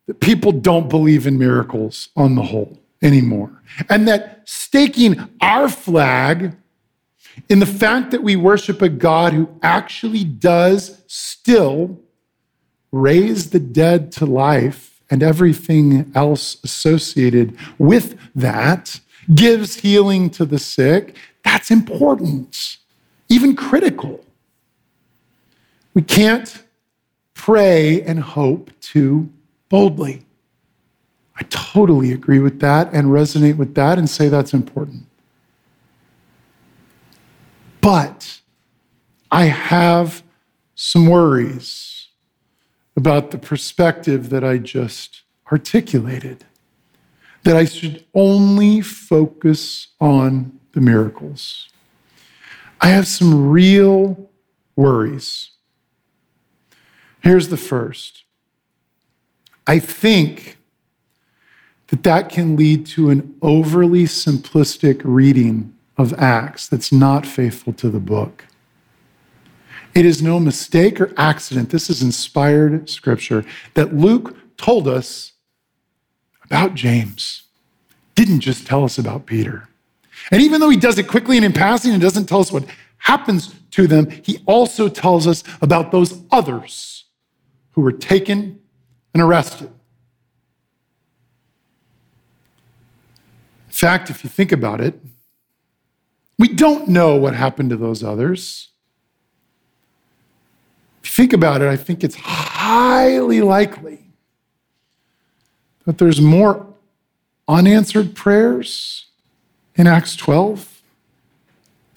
that 0.06 0.20
people 0.20 0.52
don't 0.52 0.88
believe 0.88 1.26
in 1.26 1.38
miracles 1.38 2.10
on 2.16 2.34
the 2.34 2.42
whole 2.42 2.78
anymore. 3.00 3.62
And 3.88 4.06
that 4.08 4.42
staking 4.44 5.28
our 5.40 5.68
flag 5.68 6.54
in 7.48 7.60
the 7.60 7.66
fact 7.66 8.10
that 8.10 8.22
we 8.22 8.36
worship 8.36 8.82
a 8.82 8.88
God 8.88 9.32
who 9.32 9.48
actually 9.62 10.24
does 10.24 11.02
still 11.06 11.98
raise 12.90 13.50
the 13.50 13.58
dead 13.58 14.12
to 14.12 14.26
life 14.26 14.91
and 15.12 15.22
everything 15.22 16.10
else 16.14 16.56
associated 16.64 17.54
with 17.76 18.18
that 18.34 18.98
gives 19.34 19.74
healing 19.76 20.30
to 20.30 20.46
the 20.46 20.58
sick, 20.58 21.14
that's 21.44 21.70
important, 21.70 22.78
even 23.28 23.54
critical. 23.54 24.24
We 25.92 26.00
can't 26.00 26.64
pray 27.34 28.00
and 28.00 28.20
hope 28.20 28.70
too 28.80 29.30
boldly. 29.68 30.24
I 31.36 31.42
totally 31.50 32.12
agree 32.12 32.38
with 32.38 32.60
that 32.60 32.90
and 32.94 33.08
resonate 33.08 33.58
with 33.58 33.74
that 33.74 33.98
and 33.98 34.08
say 34.08 34.30
that's 34.30 34.54
important. 34.54 35.04
But 37.82 38.40
I 39.30 39.44
have 39.44 40.22
some 40.74 41.06
worries 41.06 42.01
about 42.96 43.30
the 43.30 43.38
perspective 43.38 44.30
that 44.30 44.44
I 44.44 44.58
just 44.58 45.22
articulated 45.50 46.44
that 47.44 47.56
I 47.56 47.64
should 47.64 48.04
only 48.14 48.80
focus 48.80 49.88
on 50.00 50.58
the 50.72 50.80
miracles. 50.80 51.68
I 52.80 52.88
have 52.88 53.06
some 53.06 53.48
real 53.48 54.30
worries. 54.76 55.50
Here's 57.20 57.48
the 57.48 57.56
first 57.56 58.24
I 59.66 59.78
think 59.78 60.58
that 61.88 62.02
that 62.02 62.28
can 62.28 62.56
lead 62.56 62.86
to 62.86 63.10
an 63.10 63.34
overly 63.42 64.04
simplistic 64.04 65.02
reading 65.04 65.76
of 65.96 66.14
Acts 66.14 66.66
that's 66.66 66.90
not 66.90 67.26
faithful 67.26 67.72
to 67.74 67.90
the 67.90 68.00
book. 68.00 68.46
It 69.94 70.06
is 70.06 70.22
no 70.22 70.40
mistake 70.40 71.00
or 71.00 71.12
accident. 71.16 71.70
This 71.70 71.90
is 71.90 72.02
inspired 72.02 72.88
scripture 72.88 73.44
that 73.74 73.94
Luke 73.94 74.36
told 74.56 74.88
us 74.88 75.32
about 76.44 76.74
James, 76.74 77.42
didn't 78.14 78.40
just 78.40 78.66
tell 78.66 78.84
us 78.84 78.98
about 78.98 79.26
Peter. 79.26 79.68
And 80.30 80.40
even 80.40 80.60
though 80.60 80.70
he 80.70 80.76
does 80.76 80.98
it 80.98 81.08
quickly 81.08 81.36
and 81.36 81.44
in 81.44 81.52
passing 81.52 81.92
and 81.92 82.00
doesn't 82.00 82.26
tell 82.26 82.40
us 82.40 82.52
what 82.52 82.64
happens 82.98 83.54
to 83.72 83.86
them, 83.86 84.08
he 84.22 84.42
also 84.46 84.88
tells 84.88 85.26
us 85.26 85.42
about 85.60 85.90
those 85.92 86.22
others 86.30 87.04
who 87.72 87.80
were 87.80 87.92
taken 87.92 88.60
and 89.12 89.22
arrested. 89.22 89.70
In 93.66 93.72
fact, 93.72 94.10
if 94.10 94.22
you 94.22 94.30
think 94.30 94.52
about 94.52 94.80
it, 94.80 95.00
we 96.38 96.48
don't 96.48 96.88
know 96.88 97.16
what 97.16 97.34
happened 97.34 97.70
to 97.70 97.76
those 97.76 98.02
others 98.02 98.71
think 101.02 101.32
about 101.32 101.62
it, 101.62 101.68
I 101.68 101.76
think 101.76 102.04
it's 102.04 102.16
highly 102.16 103.40
likely 103.40 103.98
that 105.84 105.98
there's 105.98 106.20
more 106.20 106.66
unanswered 107.48 108.14
prayers 108.14 109.06
in 109.74 109.86
Acts 109.86 110.16
12 110.16 110.82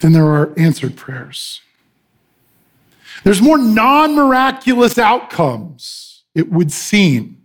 than 0.00 0.12
there 0.12 0.26
are 0.26 0.52
answered 0.58 0.96
prayers. 0.96 1.60
There's 3.24 3.40
more 3.40 3.58
non 3.58 4.14
miraculous 4.14 4.98
outcomes, 4.98 6.22
it 6.34 6.50
would 6.50 6.70
seem, 6.70 7.40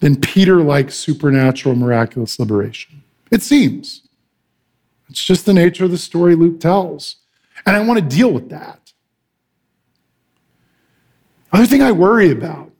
than 0.00 0.20
Peter 0.20 0.62
like 0.62 0.90
supernatural 0.90 1.74
miraculous 1.74 2.38
liberation. 2.38 3.02
It 3.30 3.42
seems. 3.42 4.02
It's 5.08 5.24
just 5.24 5.46
the 5.46 5.54
nature 5.54 5.84
of 5.84 5.90
the 5.90 5.98
story 5.98 6.34
Luke 6.34 6.60
tells. 6.60 7.16
And 7.64 7.74
I 7.74 7.80
want 7.80 7.98
to 7.98 8.16
deal 8.16 8.32
with 8.32 8.50
that. 8.50 8.85
Other 11.52 11.66
thing 11.66 11.82
I 11.82 11.92
worry 11.92 12.30
about, 12.30 12.70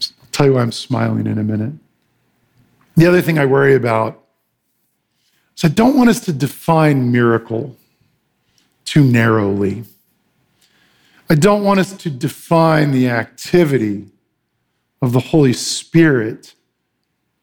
I'll 0.00 0.28
tell 0.32 0.46
you 0.46 0.54
why 0.54 0.62
I'm 0.62 0.72
smiling 0.72 1.26
in 1.26 1.38
a 1.38 1.44
minute. 1.44 1.72
The 2.96 3.06
other 3.06 3.22
thing 3.22 3.38
I 3.38 3.46
worry 3.46 3.74
about 3.74 4.22
is 5.56 5.64
I 5.64 5.68
don't 5.68 5.96
want 5.96 6.10
us 6.10 6.20
to 6.26 6.32
define 6.32 7.10
miracle 7.10 7.76
too 8.84 9.02
narrowly. 9.04 9.84
I 11.28 11.34
don't 11.34 11.64
want 11.64 11.80
us 11.80 11.92
to 11.94 12.10
define 12.10 12.92
the 12.92 13.08
activity 13.08 14.06
of 15.00 15.12
the 15.12 15.20
Holy 15.20 15.52
Spirit 15.52 16.54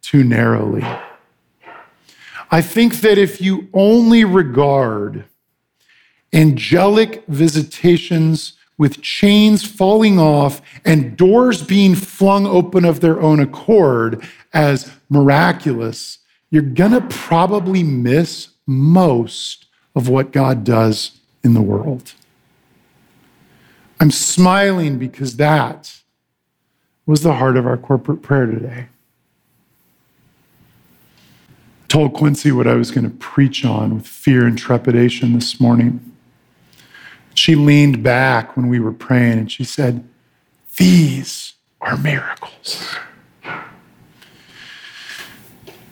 too 0.02 0.24
narrowly. 0.24 0.84
I 2.52 2.62
think 2.62 3.02
that 3.02 3.18
if 3.18 3.42
you 3.42 3.70
only 3.74 4.24
regard 4.24 5.26
angelic 6.34 7.26
visitations 7.28 8.54
with 8.78 9.02
chains 9.02 9.64
falling 9.64 10.18
off 10.18 10.62
and 10.86 11.16
doors 11.16 11.62
being 11.62 11.94
flung 11.94 12.46
open 12.46 12.86
of 12.86 13.00
their 13.00 13.22
own 13.22 13.40
accord 13.40 14.28
as 14.54 14.92
miraculous, 15.10 16.20
you're 16.50 16.62
going 16.62 16.92
to 16.92 17.02
probably 17.02 17.84
miss 17.84 18.50
most 18.66 19.68
of 19.96 20.10
what 20.10 20.32
God 20.32 20.64
does 20.64 21.20
in 21.44 21.54
the 21.54 21.62
world. 21.62 22.14
I'm 24.00 24.12
smiling 24.12 24.98
because 24.98 25.38
that 25.38 26.02
was 27.06 27.22
the 27.22 27.34
heart 27.34 27.58
of 27.58 27.68
our 27.68 27.78
corporate 27.78 28.22
prayer 28.22 28.46
today. 28.46 28.88
told 31.92 32.14
Quincy 32.14 32.54
what 32.54 32.68
I 32.68 32.76
was 32.76 32.90
going 32.90 33.04
to 33.04 33.18
preach 33.18 33.66
on 33.66 33.96
with 33.96 34.08
fear 34.08 34.48
and 34.48 34.58
trepidation 34.58 35.34
this 35.34 35.60
morning. 35.60 36.11
She 37.34 37.56
leaned 37.56 38.04
back 38.04 38.56
when 38.56 38.68
we 38.68 38.80
were 38.80 38.92
praying 38.92 39.40
and 39.40 39.52
she 39.52 39.64
said, 39.64 40.08
These 40.78 41.54
are 41.80 41.98
miracles. 41.98 42.96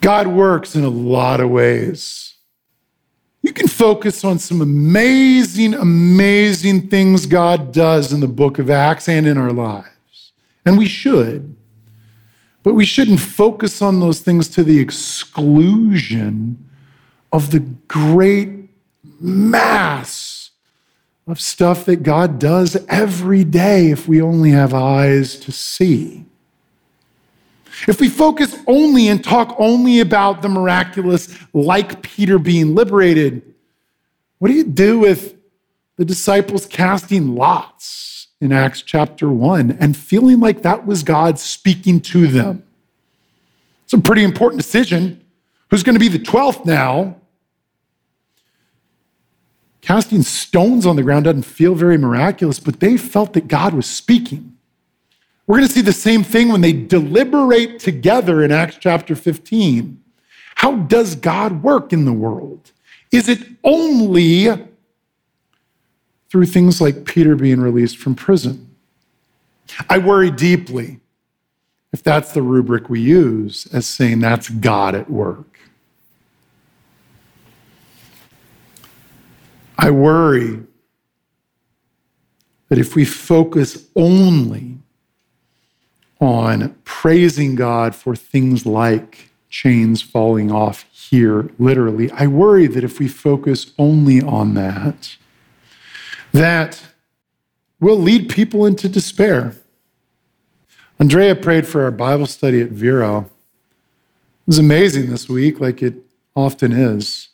God 0.02 0.28
works 0.28 0.76
in 0.76 0.84
a 0.84 0.90
lot 0.90 1.40
of 1.40 1.50
ways. 1.50 2.36
You 3.42 3.54
can 3.54 3.68
focus 3.68 4.24
on 4.24 4.40
some 4.40 4.62
amazing, 4.62 5.74
amazing 5.74 6.90
things 6.90 7.26
God 7.26 7.72
does 7.72 8.12
in 8.12 8.20
the 8.20 8.28
book 8.28 8.60
of 8.60 8.70
Acts 8.70 9.08
and 9.08 9.26
in 9.26 9.38
our 9.38 9.54
lives. 9.54 10.34
And 10.66 10.78
we 10.78 10.88
should. 10.88 11.56
But 12.64 12.74
we 12.74 12.86
shouldn't 12.86 13.22
focus 13.22 13.82
on 13.82 14.00
those 14.00 14.20
things 14.20 14.50
to 14.50 14.64
the 14.64 14.80
exclusion 14.80 16.70
of 17.32 17.52
the 17.52 17.62
great 17.88 18.70
mass 19.20 20.29
of 21.30 21.40
stuff 21.40 21.86
that 21.86 22.04
God 22.04 22.40
does 22.40 22.76
every 22.88 23.44
day 23.44 23.92
if 23.92 24.08
we 24.08 24.22
only 24.22 24.52
have 24.52 24.74
eyes 24.74 25.38
to 25.42 25.52
see. 25.52 26.26
If 27.88 28.02
we 28.02 28.10
focus 28.10 28.58
only 28.68 29.08
and 29.08 29.24
talk 29.24 29.56
only 29.58 30.00
about 30.00 30.42
the 30.42 30.50
miraculous, 30.50 31.34
like 31.54 32.02
Peter 32.02 32.40
being 32.40 32.76
liberated, 32.76 33.42
what 34.40 34.50
do 34.50 34.54
you 34.54 34.66
do 34.66 35.00
with 35.00 35.36
the 35.96 36.06
disciples 36.06 36.66
casting 36.66 37.36
lots? 37.36 38.10
in 38.42 38.54
Acts 38.54 38.82
chapter 38.82 39.30
1 39.30 39.78
and 39.80 39.96
feeling 39.98 40.40
like 40.40 40.62
that 40.62 40.86
was 40.86 41.04
God 41.04 41.40
speaking 41.40 42.00
to 42.02 42.28
them. 42.28 42.64
It's 43.84 43.94
a 43.94 44.00
pretty 44.00 44.24
important 44.24 44.62
decision. 44.62 45.24
Who's 45.70 45.84
going 45.84 45.96
to 45.96 46.00
be 46.00 46.08
the 46.08 46.20
12th 46.20 46.66
now? 46.66 47.19
Casting 49.82 50.24
stones 50.24 50.86
on 50.86 50.96
the 50.96 51.04
ground 51.04 51.26
doesn't 51.26 51.44
feel 51.44 51.76
very 51.76 51.98
miraculous, 51.98 52.60
but 52.60 52.80
they 52.80 52.98
felt 52.98 53.34
that 53.34 53.48
God 53.48 53.74
was 53.74 53.86
speaking. 53.86 54.58
We're 55.48 55.58
going 55.58 55.68
to 55.68 55.74
see 55.74 55.82
the 55.82 55.94
same 55.94 56.24
thing 56.24 56.50
when 56.50 56.62
they 56.62 56.74
deliberate 56.74 57.80
together 57.80 58.44
in 58.44 58.52
Acts 58.52 58.78
chapter 58.80 59.16
15. 59.16 60.04
How 60.56 60.76
does 60.76 61.16
God 61.16 61.64
work 61.64 61.92
in 61.92 62.06
the 62.06 62.14
world? 62.14 62.72
Is 63.12 63.30
it 63.30 63.40
only 63.64 64.50
through 66.30 66.46
things 66.46 66.80
like 66.80 67.06
Peter 67.06 67.36
being 67.36 67.60
released 67.60 67.98
from 67.98 68.16
prison. 68.16 68.76
I 69.90 69.98
worry 69.98 70.32
deeply 70.32 71.00
if 71.92 72.04
that's 72.04 72.34
the 72.34 72.42
rubric 72.42 72.90
we 72.90 73.00
use 73.00 73.68
as 73.74 73.88
saying 73.88 74.20
that's 74.20 74.50
God 74.50 74.96
at 74.96 75.10
work. 75.10 75.49
I 79.82 79.92
worry 79.92 80.60
that 82.68 82.78
if 82.78 82.96
we 82.96 83.06
focus 83.06 83.88
only 83.96 84.78
on 86.20 86.76
praising 86.84 87.56
God 87.56 87.96
for 87.96 88.14
things 88.14 88.66
like 88.66 89.30
chains 89.50 90.02
falling 90.02 90.52
off 90.52 90.84
here, 90.92 91.50
literally, 91.58 92.12
I 92.12 92.28
worry 92.28 92.68
that 92.68 92.84
if 92.84 93.00
we 93.00 93.08
focus 93.08 93.72
only 93.80 94.22
on 94.22 94.54
that, 94.56 95.16
that 96.34 96.84
will 97.80 97.98
lead 97.98 98.28
people 98.28 98.66
into 98.66 98.90
despair. 98.90 99.56
Andrea 101.00 101.36
prayed 101.36 101.66
for 101.66 101.84
our 101.84 101.92
Bible 101.92 102.26
study 102.26 102.62
at 102.62 102.70
Vero. 102.70 103.22
It 103.22 104.48
was 104.48 104.60
amazing 104.60 105.10
this 105.10 105.30
week, 105.30 105.62
like 105.62 105.82
it 105.82 105.96
often 106.36 106.74
is. 106.74 107.29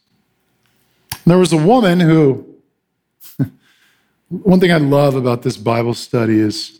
There 1.25 1.37
was 1.37 1.53
a 1.53 1.57
woman 1.57 1.99
who, 1.99 2.45
one 4.29 4.59
thing 4.59 4.71
I 4.71 4.77
love 4.77 5.15
about 5.15 5.41
this 5.41 5.57
Bible 5.57 5.93
study 5.93 6.39
is 6.39 6.79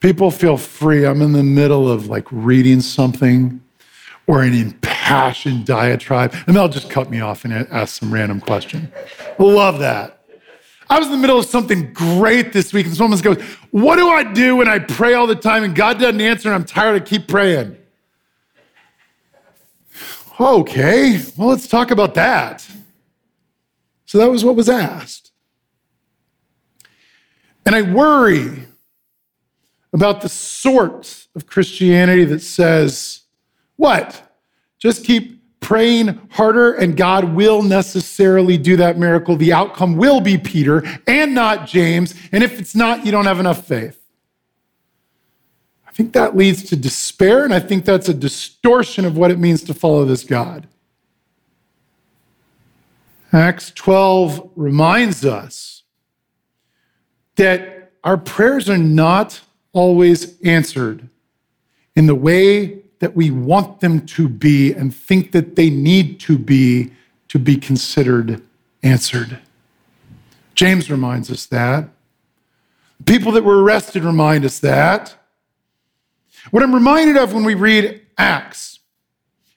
people 0.00 0.30
feel 0.30 0.56
free. 0.56 1.04
I'm 1.04 1.22
in 1.22 1.32
the 1.32 1.42
middle 1.42 1.90
of 1.90 2.06
like 2.06 2.26
reading 2.30 2.80
something 2.80 3.60
or 4.26 4.42
an 4.42 4.54
impassioned 4.54 5.66
diatribe, 5.66 6.34
and 6.46 6.54
they'll 6.54 6.68
just 6.68 6.90
cut 6.90 7.10
me 7.10 7.20
off 7.20 7.44
and 7.44 7.52
ask 7.52 7.98
some 7.98 8.12
random 8.12 8.40
question. 8.40 8.92
Love 9.38 9.78
that. 9.78 10.18
I 10.90 10.98
was 10.98 11.08
in 11.08 11.12
the 11.12 11.18
middle 11.18 11.38
of 11.38 11.46
something 11.46 11.92
great 11.92 12.52
this 12.52 12.72
week, 12.72 12.86
and 12.86 12.98
woman 12.98 13.18
goes, 13.18 13.42
What 13.70 13.96
do 13.96 14.08
I 14.08 14.22
do 14.22 14.56
when 14.56 14.68
I 14.68 14.78
pray 14.78 15.14
all 15.14 15.26
the 15.26 15.34
time 15.34 15.64
and 15.64 15.74
God 15.74 15.98
doesn't 15.98 16.20
answer 16.20 16.48
and 16.48 16.54
I'm 16.54 16.64
tired, 16.64 17.02
of 17.02 17.08
keep 17.08 17.26
praying? 17.26 17.76
Okay, 20.40 21.20
well, 21.36 21.48
let's 21.48 21.66
talk 21.66 21.90
about 21.90 22.14
that. 22.14 22.66
So 24.08 24.16
that 24.16 24.30
was 24.30 24.42
what 24.42 24.56
was 24.56 24.70
asked. 24.70 25.32
And 27.66 27.74
I 27.74 27.82
worry 27.82 28.64
about 29.92 30.22
the 30.22 30.30
sort 30.30 31.26
of 31.36 31.46
Christianity 31.46 32.24
that 32.24 32.40
says, 32.40 33.24
What? 33.76 34.22
Just 34.78 35.04
keep 35.04 35.60
praying 35.60 36.18
harder, 36.30 36.72
and 36.72 36.96
God 36.96 37.34
will 37.34 37.62
necessarily 37.62 38.56
do 38.56 38.76
that 38.76 38.96
miracle. 38.96 39.36
The 39.36 39.52
outcome 39.52 39.98
will 39.98 40.22
be 40.22 40.38
Peter 40.38 40.82
and 41.06 41.34
not 41.34 41.66
James. 41.66 42.14
And 42.32 42.42
if 42.42 42.58
it's 42.58 42.74
not, 42.74 43.04
you 43.04 43.12
don't 43.12 43.26
have 43.26 43.40
enough 43.40 43.66
faith. 43.66 44.00
I 45.86 45.90
think 45.90 46.14
that 46.14 46.34
leads 46.34 46.62
to 46.70 46.76
despair, 46.76 47.44
and 47.44 47.52
I 47.52 47.60
think 47.60 47.84
that's 47.84 48.08
a 48.08 48.14
distortion 48.14 49.04
of 49.04 49.18
what 49.18 49.30
it 49.30 49.38
means 49.38 49.62
to 49.64 49.74
follow 49.74 50.06
this 50.06 50.24
God. 50.24 50.66
Acts 53.32 53.70
12 53.72 54.52
reminds 54.56 55.24
us 55.24 55.82
that 57.36 57.92
our 58.02 58.16
prayers 58.16 58.70
are 58.70 58.78
not 58.78 59.40
always 59.72 60.40
answered 60.42 61.08
in 61.94 62.06
the 62.06 62.14
way 62.14 62.82
that 63.00 63.14
we 63.14 63.30
want 63.30 63.80
them 63.80 64.04
to 64.06 64.28
be 64.28 64.72
and 64.72 64.94
think 64.94 65.32
that 65.32 65.56
they 65.56 65.68
need 65.68 66.18
to 66.20 66.38
be 66.38 66.90
to 67.28 67.38
be 67.38 67.56
considered 67.56 68.42
answered. 68.82 69.38
James 70.54 70.90
reminds 70.90 71.30
us 71.30 71.44
that. 71.46 71.88
People 73.04 73.32
that 73.32 73.44
were 73.44 73.62
arrested 73.62 74.04
remind 74.04 74.44
us 74.44 74.58
that. 74.60 75.14
What 76.50 76.62
I'm 76.62 76.74
reminded 76.74 77.16
of 77.16 77.34
when 77.34 77.44
we 77.44 77.54
read 77.54 78.00
Acts 78.16 78.80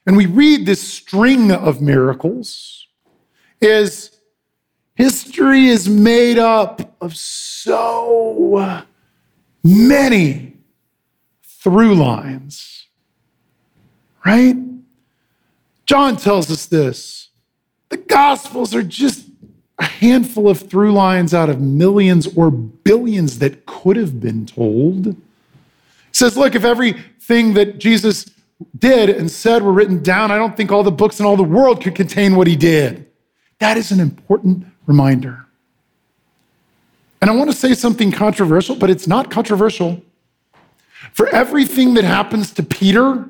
and 0.06 0.18
we 0.18 0.26
read 0.26 0.66
this 0.66 0.82
string 0.82 1.52
of 1.52 1.82
miracles 1.82 2.81
is 3.62 4.20
history 4.96 5.68
is 5.68 5.88
made 5.88 6.38
up 6.38 6.96
of 7.02 7.16
so 7.16 8.84
many 9.64 10.58
through 11.44 11.96
lines 11.96 12.72
right? 14.26 14.56
John 15.86 16.18
tells 16.18 16.50
us 16.52 16.66
this. 16.66 17.30
The 17.90 17.98
Gospels 17.98 18.74
are 18.74 18.84
just 18.84 19.28
a 19.80 19.84
handful 19.84 20.48
of 20.48 20.60
through 20.60 20.94
lines 20.94 21.34
out 21.34 21.50
of 21.50 21.60
millions 21.60 22.28
or 22.38 22.52
billions 22.52 23.40
that 23.40 23.66
could 23.66 23.98
have 23.98 24.22
been 24.22 24.46
told. 24.46 25.08
He 25.08 25.16
says, 26.14 26.38
look, 26.38 26.56
if 26.56 26.64
everything 26.64 27.54
that 27.56 27.80
Jesus 27.80 28.30
did 28.78 29.10
and 29.10 29.30
said 29.30 29.64
were 29.64 29.74
written 29.74 30.04
down, 30.04 30.32
I 30.32 30.38
don't 30.38 30.56
think 30.56 30.72
all 30.72 30.84
the 30.84 30.92
books 30.92 31.20
in 31.20 31.26
all 31.26 31.36
the 31.36 31.44
world 31.44 31.82
could 31.82 31.96
contain 31.96 32.36
what 32.36 32.48
he 32.48 32.56
did. 32.56 33.08
That 33.62 33.78
is 33.78 33.92
an 33.92 34.00
important 34.00 34.66
reminder. 34.88 35.46
And 37.22 37.30
I 37.30 37.36
want 37.36 37.52
to 37.52 37.56
say 37.56 37.76
something 37.76 38.12
controversial, 38.12 38.76
but 38.76 38.90
it's 38.90 39.06
not 39.06 39.30
controversial. 39.30 40.02
For 41.14 41.28
everything 41.28 41.94
that 41.94 42.04
happens 42.04 42.50
to 42.54 42.64
Peter, 42.64 43.30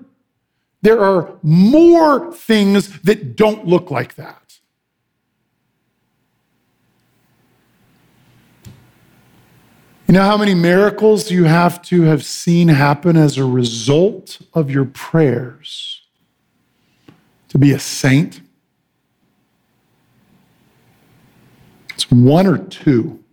there 0.81 1.01
are 1.01 1.33
more 1.43 2.33
things 2.33 3.01
that 3.01 3.35
don't 3.35 3.67
look 3.67 3.91
like 3.91 4.15
that. 4.15 4.57
You 10.07 10.13
know 10.13 10.23
how 10.23 10.37
many 10.37 10.55
miracles 10.55 11.29
you 11.29 11.43
have 11.43 11.81
to 11.83 12.03
have 12.03 12.23
seen 12.23 12.69
happen 12.69 13.17
as 13.17 13.37
a 13.37 13.43
result 13.43 14.39
of 14.53 14.71
your 14.71 14.85
prayers 14.85 16.03
to 17.49 17.57
be 17.57 17.73
a 17.73 17.79
saint? 17.79 18.39
It's 22.00 22.00
one 22.11 22.45
or 22.45 22.57
two, 22.57 23.23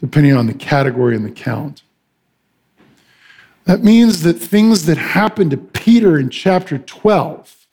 depending 0.00 0.36
on 0.36 0.46
the 0.46 0.54
category 0.54 1.14
and 1.14 1.24
the 1.24 1.30
count. 1.30 1.82
That 3.64 3.82
means 3.82 4.22
that 4.22 4.34
things 4.34 4.86
that 4.86 4.98
happened 4.98 5.50
to 5.52 5.56
Peter 5.56 6.18
in 6.18 6.30
chapter 6.30 6.78
12, 6.78 7.66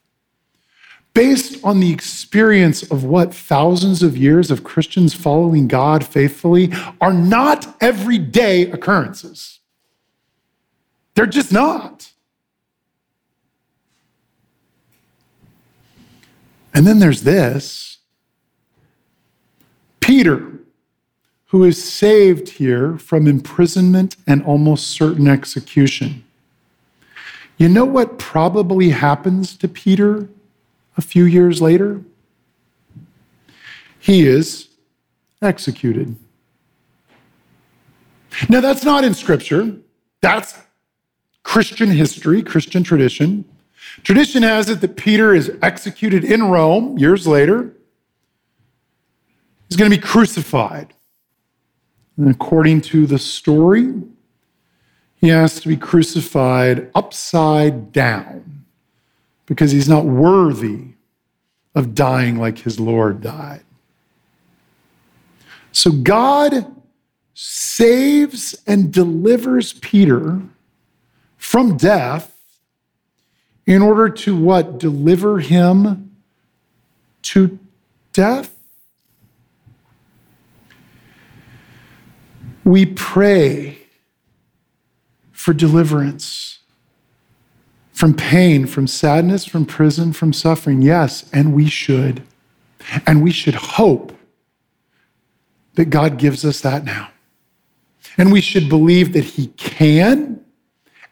based 1.13 1.63
on 1.63 1.79
the 1.79 1.91
experience 1.91 2.83
of 2.83 3.03
what 3.03 3.33
thousands 3.33 4.01
of 4.01 4.15
years 4.15 4.51
of 4.51 4.63
Christians 4.63 5.13
following 5.13 5.67
God 5.67 6.05
faithfully, 6.05 6.71
are 7.01 7.13
not 7.13 7.75
everyday 7.81 8.69
occurrences. 8.71 9.59
They're 11.15 11.25
just 11.25 11.51
not. 11.51 12.11
And 16.73 16.87
then 16.87 16.99
there's 16.99 17.23
this 17.23 17.97
Peter, 20.11 20.59
who 21.45 21.63
is 21.63 21.81
saved 21.81 22.49
here 22.49 22.97
from 22.97 23.27
imprisonment 23.27 24.17
and 24.27 24.43
almost 24.43 24.87
certain 24.87 25.25
execution. 25.25 26.21
You 27.55 27.69
know 27.69 27.85
what 27.85 28.19
probably 28.19 28.89
happens 28.89 29.55
to 29.55 29.69
Peter 29.69 30.27
a 30.97 31.01
few 31.01 31.23
years 31.23 31.61
later? 31.61 32.01
He 33.99 34.27
is 34.27 34.67
executed. 35.41 36.17
Now, 38.49 38.59
that's 38.59 38.83
not 38.83 39.05
in 39.05 39.13
Scripture. 39.13 39.77
That's 40.19 40.59
Christian 41.43 41.89
history, 41.89 42.43
Christian 42.43 42.83
tradition. 42.83 43.45
Tradition 44.03 44.43
has 44.43 44.69
it 44.69 44.81
that 44.81 44.97
Peter 44.97 45.33
is 45.33 45.57
executed 45.61 46.25
in 46.25 46.43
Rome 46.43 46.97
years 46.97 47.25
later. 47.25 47.77
He's 49.71 49.77
going 49.77 49.89
to 49.89 49.97
be 49.97 50.03
crucified. 50.03 50.93
And 52.17 52.29
according 52.29 52.81
to 52.81 53.07
the 53.07 53.17
story, 53.17 53.93
he 55.15 55.29
has 55.29 55.61
to 55.61 55.69
be 55.69 55.77
crucified 55.77 56.91
upside 56.93 57.93
down 57.93 58.65
because 59.45 59.71
he's 59.71 59.87
not 59.87 60.03
worthy 60.03 60.87
of 61.73 61.95
dying 61.95 62.37
like 62.37 62.57
his 62.57 62.81
Lord 62.81 63.21
died. 63.21 63.63
So 65.71 65.89
God 65.93 66.75
saves 67.33 68.61
and 68.67 68.91
delivers 68.91 69.71
Peter 69.71 70.41
from 71.37 71.77
death 71.77 72.37
in 73.65 73.81
order 73.81 74.09
to 74.09 74.35
what? 74.35 74.79
Deliver 74.79 75.39
him 75.39 76.13
to 77.21 77.57
death? 78.11 78.50
We 82.63 82.85
pray 82.85 83.79
for 85.31 85.53
deliverance 85.53 86.59
from 87.93 88.13
pain, 88.15 88.65
from 88.65 88.87
sadness, 88.87 89.45
from 89.45 89.65
prison, 89.65 90.13
from 90.13 90.33
suffering. 90.33 90.81
Yes, 90.81 91.29
and 91.31 91.53
we 91.53 91.67
should. 91.67 92.23
And 93.05 93.21
we 93.21 93.31
should 93.31 93.55
hope 93.55 94.17
that 95.75 95.85
God 95.85 96.17
gives 96.17 96.43
us 96.43 96.61
that 96.61 96.83
now. 96.83 97.09
And 98.17 98.31
we 98.31 98.41
should 98.41 98.69
believe 98.69 99.13
that 99.13 99.23
He 99.23 99.47
can 99.47 100.43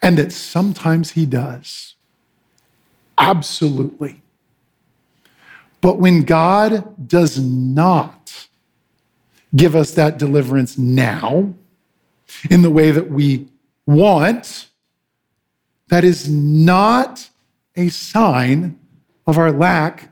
and 0.01 0.17
that 0.17 0.31
sometimes 0.31 1.11
He 1.11 1.25
does. 1.25 1.95
Absolutely. 3.17 4.21
But 5.81 5.99
when 5.99 6.23
God 6.23 7.07
does 7.07 7.39
not 7.39 8.47
give 9.55 9.75
us 9.75 9.91
that 9.91 10.17
deliverance 10.17 10.77
now 10.77 11.53
in 12.49 12.61
the 12.61 12.69
way 12.69 12.91
that 12.91 13.09
we 13.09 13.47
want, 13.85 14.67
that 15.87 16.03
is 16.03 16.29
not 16.29 17.29
a 17.75 17.89
sign 17.89 18.79
of 19.25 19.37
our 19.37 19.51
lack 19.51 20.11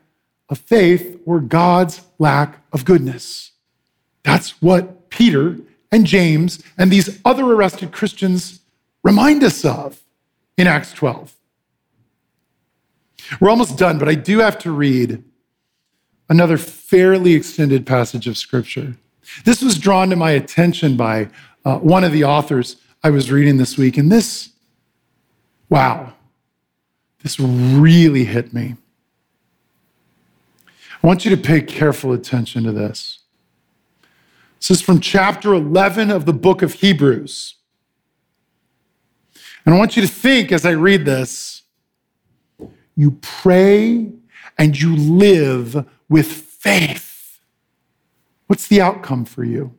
of 0.50 0.58
faith 0.58 1.20
or 1.26 1.40
God's 1.40 2.02
lack 2.18 2.60
of 2.72 2.86
goodness. 2.86 3.52
That's 4.24 4.62
what 4.62 5.10
Peter 5.10 5.58
and 5.92 6.06
James 6.06 6.62
and 6.78 6.92
these 6.92 7.20
other 7.24 7.44
arrested 7.46 7.92
Christians 7.92 8.62
remind 9.04 9.44
us 9.44 9.64
of 9.64 10.02
in 10.58 10.68
Acts 10.68 10.94
12. 10.94 11.34
We're 13.40 13.50
almost 13.50 13.78
done, 13.78 13.98
but 14.00 14.10
I 14.10 14.16
do 14.16 14.40
have 14.40 14.58
to 14.60 14.72
read 14.72 15.24
another 16.30 16.58
fairly 16.58 17.34
extended 17.34 17.86
passage 17.86 18.28
of 18.28 18.38
scripture. 18.38 18.96
This 19.44 19.62
was 19.62 19.78
drawn 19.78 20.10
to 20.10 20.16
my 20.16 20.32
attention 20.32 20.98
by 20.98 21.30
uh, 21.66 21.78
one 21.80 22.04
of 22.04 22.12
the 22.12 22.24
authors 22.24 22.78
I 23.04 23.10
was 23.10 23.32
reading 23.32 23.58
this 23.58 23.78
week, 23.78 23.98
and 23.98 24.12
this, 24.12 24.50
wow, 25.70 26.14
this 27.24 27.40
really 27.40 28.24
hit 28.24 28.54
me. 28.54 28.76
I 31.04 31.08
want 31.08 31.26
you 31.26 31.36
to 31.36 31.42
pay 31.42 31.62
careful 31.62 32.12
attention 32.12 32.64
to 32.64 32.72
this. 32.72 33.20
This 34.60 34.72
is 34.72 34.82
from 34.82 35.00
chapter 35.00 35.54
11 35.54 36.10
of 36.10 36.26
the 36.26 36.34
book 36.34 36.62
of 36.62 36.74
Hebrews. 36.74 37.56
And 39.66 39.76
I 39.76 39.78
want 39.78 39.96
you 39.96 40.02
to 40.02 40.08
think 40.08 40.52
as 40.52 40.66
I 40.66 40.72
read 40.72 41.06
this 41.06 41.64
you 42.96 43.12
pray 43.22 44.12
and 44.58 44.82
you 44.82 44.96
live 44.96 45.86
with 46.10 46.28
faith. 46.28 47.07
What's 48.48 48.68
the 48.68 48.82
outcome 48.82 49.26
for 49.26 49.44
you? 49.44 49.78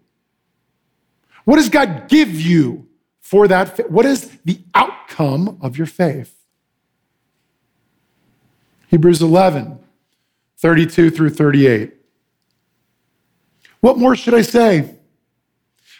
What 1.44 1.56
does 1.56 1.70
God 1.70 2.08
give 2.08 2.30
you 2.30 2.86
for 3.20 3.48
that? 3.48 3.90
What 3.90 4.04
is 4.06 4.30
the 4.44 4.60
outcome 4.74 5.58
of 5.62 5.76
your 5.76 5.86
faith? 5.86 6.34
Hebrews 8.88 9.20
11, 9.20 9.78
32 10.58 11.10
through 11.10 11.30
38. 11.30 11.94
What 13.80 13.98
more 13.98 14.14
should 14.14 14.34
I 14.34 14.42
say? 14.42 14.94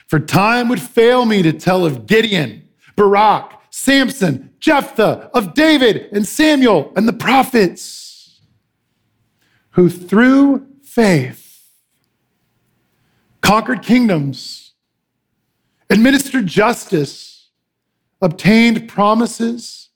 For 0.06 0.18
time 0.18 0.68
would 0.68 0.80
fail 0.80 1.24
me 1.24 1.42
to 1.42 1.52
tell 1.52 1.84
of 1.84 2.06
Gideon, 2.06 2.68
Barak, 2.96 3.60
Samson, 3.70 4.54
Jephthah, 4.58 5.30
of 5.34 5.54
David 5.54 6.08
and 6.12 6.26
Samuel 6.26 6.92
and 6.96 7.06
the 7.06 7.12
prophets, 7.12 8.40
who 9.70 9.88
through 9.88 10.66
faith 10.82 11.47
conquered 13.48 13.80
kingdoms, 13.80 14.74
administered 15.88 16.46
justice, 16.46 17.48
obtained 18.20 18.86
promises, 18.86 19.88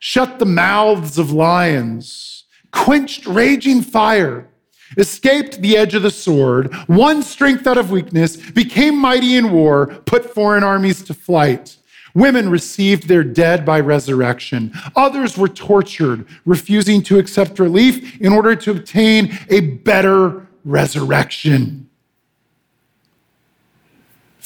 shut 0.00 0.40
the 0.40 0.44
mouths 0.44 1.16
of 1.16 1.30
lions, 1.30 2.42
quenched 2.72 3.24
raging 3.24 3.82
fire 3.82 4.48
escaped 4.96 5.60
the 5.60 5.76
edge 5.76 5.94
of 5.94 6.02
the 6.02 6.10
sword, 6.10 6.74
won 6.88 7.22
strength 7.22 7.68
out 7.68 7.78
of 7.78 7.92
weakness, 7.92 8.36
became 8.50 8.96
mighty 8.96 9.36
in 9.36 9.52
war, 9.52 9.86
put 10.06 10.34
foreign 10.34 10.64
armies 10.64 11.02
to 11.02 11.14
flight. 11.14 11.76
Women 12.14 12.48
received 12.48 13.06
their 13.06 13.22
dead 13.22 13.64
by 13.64 13.78
resurrection. 13.78 14.72
Others 14.96 15.38
were 15.38 15.46
tortured, 15.48 16.26
refusing 16.44 17.02
to 17.02 17.18
accept 17.18 17.60
relief 17.60 18.20
in 18.20 18.32
order 18.32 18.56
to 18.56 18.72
obtain 18.72 19.38
a 19.50 19.60
better 19.60 20.48
resurrection. 20.64 21.88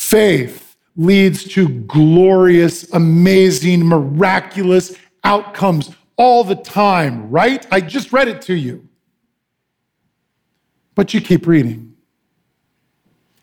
Faith 0.02 0.76
leads 0.96 1.44
to 1.44 1.68
glorious, 1.68 2.92
amazing, 2.92 3.86
miraculous 3.86 4.96
outcomes 5.22 5.94
all 6.16 6.42
the 6.42 6.56
time, 6.56 7.30
right? 7.30 7.66
I 7.70 7.80
just 7.80 8.12
read 8.12 8.26
it 8.26 8.42
to 8.42 8.54
you. 8.54 8.86
But 10.96 11.14
you 11.14 11.20
keep 11.20 11.46
reading. 11.46 11.94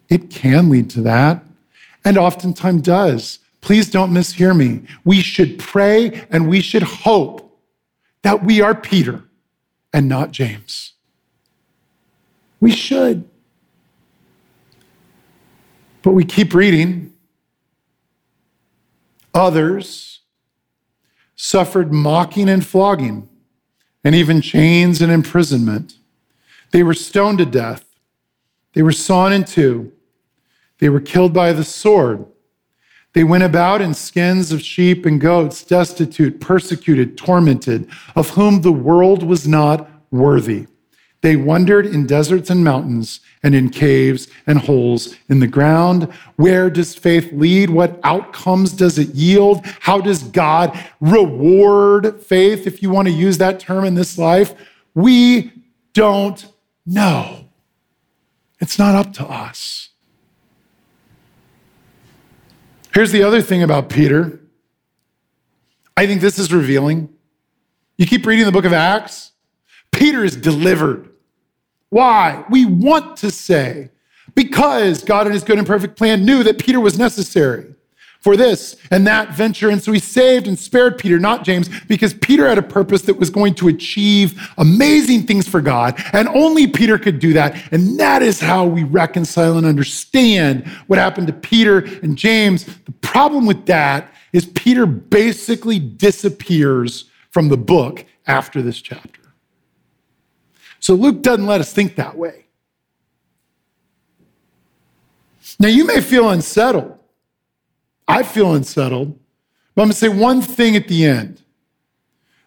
It 0.09 0.29
can 0.29 0.69
lead 0.69 0.89
to 0.91 1.01
that, 1.03 1.43
and 2.03 2.17
oftentimes 2.17 2.81
does. 2.81 3.39
Please 3.61 3.89
don't 3.89 4.11
mishear 4.11 4.55
me. 4.55 4.81
We 5.05 5.21
should 5.21 5.59
pray 5.59 6.27
and 6.29 6.49
we 6.49 6.59
should 6.59 6.83
hope 6.83 7.57
that 8.21 8.43
we 8.43 8.61
are 8.61 8.75
Peter 8.75 9.23
and 9.93 10.09
not 10.09 10.31
James. 10.31 10.93
We 12.59 12.71
should. 12.71 13.27
But 16.09 16.15
we 16.15 16.25
keep 16.25 16.55
reading. 16.55 17.13
Others 19.31 20.21
suffered 21.35 21.93
mocking 21.93 22.49
and 22.49 22.65
flogging, 22.65 23.29
and 24.03 24.15
even 24.15 24.41
chains 24.41 25.03
and 25.03 25.11
imprisonment. 25.11 25.99
They 26.71 26.81
were 26.81 26.95
stoned 26.95 27.37
to 27.37 27.45
death. 27.45 27.85
They 28.73 28.81
were 28.81 28.91
sawn 28.91 29.31
in 29.31 29.43
two. 29.43 29.91
They 30.79 30.89
were 30.89 30.99
killed 30.99 31.31
by 31.31 31.53
the 31.53 31.63
sword. 31.63 32.25
They 33.13 33.23
went 33.23 33.43
about 33.43 33.79
in 33.79 33.93
skins 33.93 34.51
of 34.51 34.63
sheep 34.63 35.05
and 35.05 35.21
goats, 35.21 35.63
destitute, 35.63 36.41
persecuted, 36.41 37.19
tormented, 37.19 37.87
of 38.15 38.31
whom 38.31 38.63
the 38.63 38.73
world 38.73 39.21
was 39.21 39.47
not 39.47 39.87
worthy. 40.09 40.65
They 41.21 41.35
wandered 41.35 41.85
in 41.85 42.05
deserts 42.05 42.49
and 42.49 42.63
mountains 42.63 43.19
and 43.43 43.53
in 43.53 43.69
caves 43.69 44.29
and 44.47 44.59
holes 44.59 45.15
in 45.27 45.39
the 45.39 45.47
ground. 45.47 46.11
Where 46.37 46.69
does 46.69 46.95
faith 46.95 47.33
lead? 47.33 47.69
What 47.69 47.99
outcomes 48.03 48.71
does 48.71 48.97
it 48.97 49.09
yield? 49.09 49.65
How 49.81 49.99
does 49.99 50.23
God 50.23 50.77
reward 51.01 52.23
faith, 52.23 52.65
if 52.65 52.81
you 52.81 52.89
want 52.89 53.09
to 53.09 53.13
use 53.13 53.37
that 53.39 53.59
term 53.59 53.83
in 53.83 53.95
this 53.95 54.17
life? 54.17 54.53
We 54.93 55.51
don't 55.93 56.45
know. 56.85 57.45
it's 58.61 58.79
not 58.79 58.95
up 58.95 59.13
to 59.13 59.25
us. 59.25 59.89
Here's 62.93 63.11
the 63.11 63.23
other 63.23 63.41
thing 63.41 63.63
about 63.63 63.89
Peter. 63.89 64.39
I 65.95 66.07
think 66.07 66.21
this 66.21 66.39
is 66.39 66.51
revealing. 66.51 67.09
You 67.97 68.05
keep 68.05 68.25
reading 68.25 68.45
the 68.45 68.51
book 68.51 68.65
of 68.65 68.73
Acts, 68.73 69.31
Peter 69.91 70.23
is 70.23 70.35
delivered 70.35 71.08
Why? 71.89 72.43
We 72.49 72.65
want 72.65 73.17
to 73.17 73.31
say, 73.31 73.89
because 74.35 75.03
God 75.03 75.27
in 75.27 75.33
his 75.33 75.43
good 75.43 75.57
and 75.57 75.67
perfect 75.67 75.97
plan 75.97 76.25
knew 76.25 76.43
that 76.43 76.59
Peter 76.59 76.79
was 76.79 76.97
necessary 76.97 77.73
for 78.21 78.35
this 78.35 78.75
and 78.91 79.07
that 79.07 79.33
venture. 79.33 79.69
And 79.69 79.81
so 79.81 79.91
he 79.91 79.99
saved 79.99 80.47
and 80.47 80.59
spared 80.59 80.97
Peter, 80.97 81.19
not 81.19 81.43
James, 81.43 81.69
because 81.87 82.13
Peter 82.13 82.47
had 82.47 82.57
a 82.57 82.63
purpose 82.63 83.03
that 83.03 83.17
was 83.17 83.29
going 83.29 83.55
to 83.55 83.69
achieve 83.69 84.49
amazing 84.57 85.23
things 85.23 85.47
for 85.47 85.61
God. 85.61 86.01
And 86.13 86.27
only 86.29 86.67
Peter 86.67 86.97
could 86.97 87.19
do 87.19 87.33
that. 87.33 87.55
And 87.71 87.99
that 87.99 88.21
is 88.21 88.39
how 88.39 88.65
we 88.65 88.83
reconcile 88.83 89.57
and 89.57 89.65
understand 89.65 90.67
what 90.87 90.99
happened 90.99 91.27
to 91.27 91.33
Peter 91.33 91.79
and 92.03 92.17
James. 92.17 92.65
The 92.65 92.91
problem 93.01 93.45
with 93.45 93.65
that 93.67 94.13
is 94.33 94.45
Peter 94.47 94.85
basically 94.85 95.79
disappears 95.79 97.05
from 97.31 97.49
the 97.49 97.57
book 97.57 98.05
after 98.27 98.61
this 98.61 98.81
chapter. 98.81 99.18
So 100.79 100.93
Luke 100.93 101.21
doesn't 101.21 101.45
let 101.45 101.61
us 101.61 101.71
think 101.73 101.95
that 101.95 102.17
way. 102.17 102.45
Now, 105.59 105.67
you 105.67 105.85
may 105.85 105.99
feel 105.99 106.29
unsettled 106.29 106.99
I 108.09 108.23
feel 108.23 108.55
unsettled. 108.55 109.17
But 109.75 109.83
I'm 109.83 109.87
going 109.87 109.91
to 109.91 109.97
say 109.97 110.09
one 110.09 110.41
thing 110.41 110.75
at 110.75 110.87
the 110.87 111.05
end 111.05 111.43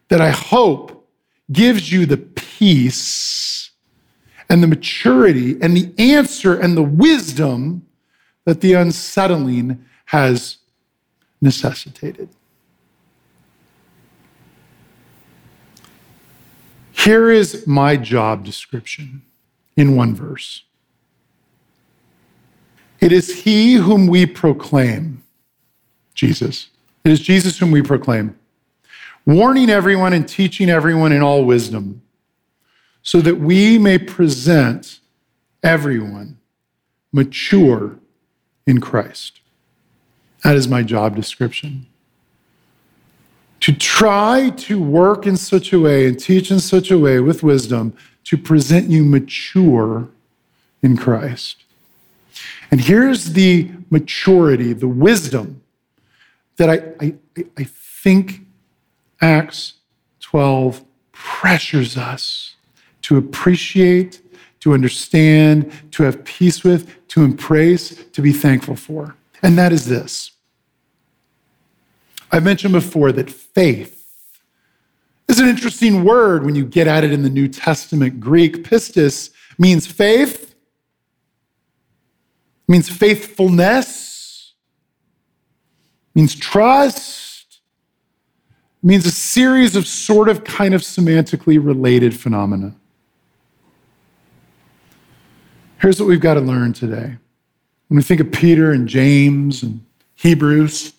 that 0.09 0.21
I 0.21 0.31
hope 0.31 1.09
gives 1.51 1.91
you 1.91 2.05
the 2.05 2.17
peace 2.17 3.71
and 4.51 4.63
the 4.63 4.67
maturity 4.67 5.57
and 5.63 5.77
the 5.77 5.95
answer 5.99 6.59
and 6.59 6.77
the 6.77 6.83
wisdom 6.83 7.87
that 8.45 8.61
the 8.61 8.75
unsettling 8.75 9.85
has 10.07 10.59
necessitated. 11.41 12.29
Here 17.05 17.31
is 17.33 17.67
my 17.67 17.97
job 17.97 18.45
description 18.45 19.23
in 19.77 19.97
one 19.97 20.15
verse. 20.15 20.63
It 23.01 23.11
is 23.11 23.43
He 23.43 23.75
whom 23.75 24.07
we 24.07 24.25
proclaim 24.25 25.25
Jesus. 26.15 26.69
It 27.05 27.11
is 27.11 27.19
Jesus 27.19 27.59
whom 27.59 27.73
we 27.73 27.83
proclaim, 27.83 28.39
warning 29.27 29.69
everyone 29.69 30.13
and 30.13 30.29
teaching 30.29 30.71
everyone 30.71 31.11
in 31.11 31.23
all 31.23 31.45
wisdom, 31.45 32.03
so 33.03 33.21
that 33.21 33.39
we 33.41 33.79
may 33.79 33.99
present 33.99 35.01
everyone 35.65 36.39
mature 37.13 37.99
in 38.65 38.81
Christ. 38.81 39.41
That 40.45 40.55
is 40.55 40.69
my 40.69 40.85
job 40.85 41.17
description. 41.17 41.87
To 43.63 43.73
try 43.73 44.51
to 44.51 44.83
work 44.83 45.27
in 45.27 45.37
such 45.37 45.73
a 45.73 45.79
way 45.81 46.07
and 46.07 46.19
teach 46.19 46.51
in 46.51 46.59
such 46.59 46.91
a 46.91 46.99
way 46.99 47.21
with 47.21 47.43
wisdom 47.43 47.97
to 48.25 48.37
present 48.37 48.91
you 48.91 49.05
mature 49.05 50.09
in 50.83 50.97
Christ. 50.97 51.63
And 52.73 52.81
here's 52.81 53.35
the 53.35 53.71
maturity, 53.89 54.73
the 54.73 54.89
wisdom 54.89 55.63
that 56.57 56.71
I, 56.71 56.93
I, 57.01 57.15
I 57.57 57.65
think 57.65 58.41
Acts 59.21 59.75
12 60.21 60.85
pressures 61.13 61.97
us 61.97 62.57
to 63.03 63.17
appreciate, 63.17 64.23
to 64.61 64.75
understand, 64.75 65.71
to 65.93 66.03
have 66.03 66.25
peace 66.25 66.65
with, 66.65 67.07
to 67.09 67.23
embrace, 67.23 68.05
to 68.13 68.23
be 68.23 68.33
thankful 68.33 68.75
for. 68.75 69.15
And 69.41 69.57
that 69.57 69.73
is 69.73 69.87
this. 69.87 70.32
I've 72.33 72.43
mentioned 72.43 72.73
before 72.73 73.13
that 73.13 73.31
faith 73.31 73.99
is 75.29 75.39
an 75.39 75.49
interesting 75.49 76.03
word 76.03 76.45
when 76.45 76.55
you 76.55 76.65
get 76.65 76.89
at 76.89 77.05
it 77.05 77.13
in 77.13 77.23
the 77.23 77.31
New 77.31 77.47
Testament. 77.47 78.19
Greek 78.19 78.65
pistis 78.65 79.31
means 79.59 79.87
faith, 79.87 80.55
means 82.67 82.89
faithfulness 82.89 84.13
means 86.15 86.35
trust, 86.35 87.61
means 88.83 89.07
a 89.07 89.11
series 89.11 89.77
of 89.77 89.87
sort 89.87 90.29
of 90.29 90.45
kind 90.45 90.75
of 90.75 90.83
semantically 90.83 91.65
related 91.65 92.19
phenomena. 92.19 92.75
Here's 95.81 95.99
what 95.99 96.09
we've 96.09 96.21
got 96.21 96.35
to 96.35 96.41
learn 96.41 96.73
today. 96.73 97.17
When 97.89 97.97
we 97.97 98.03
think 98.03 98.21
of 98.21 98.31
Peter 98.31 98.73
and 98.73 98.89
James 98.89 99.63
and 99.63 99.85
Hebrews, 100.15 100.93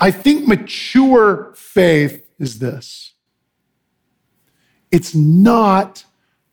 I 0.00 0.10
think 0.10 0.46
mature 0.46 1.52
faith 1.54 2.26
is 2.38 2.58
this 2.58 3.12
it's 4.90 5.14
not 5.14 6.04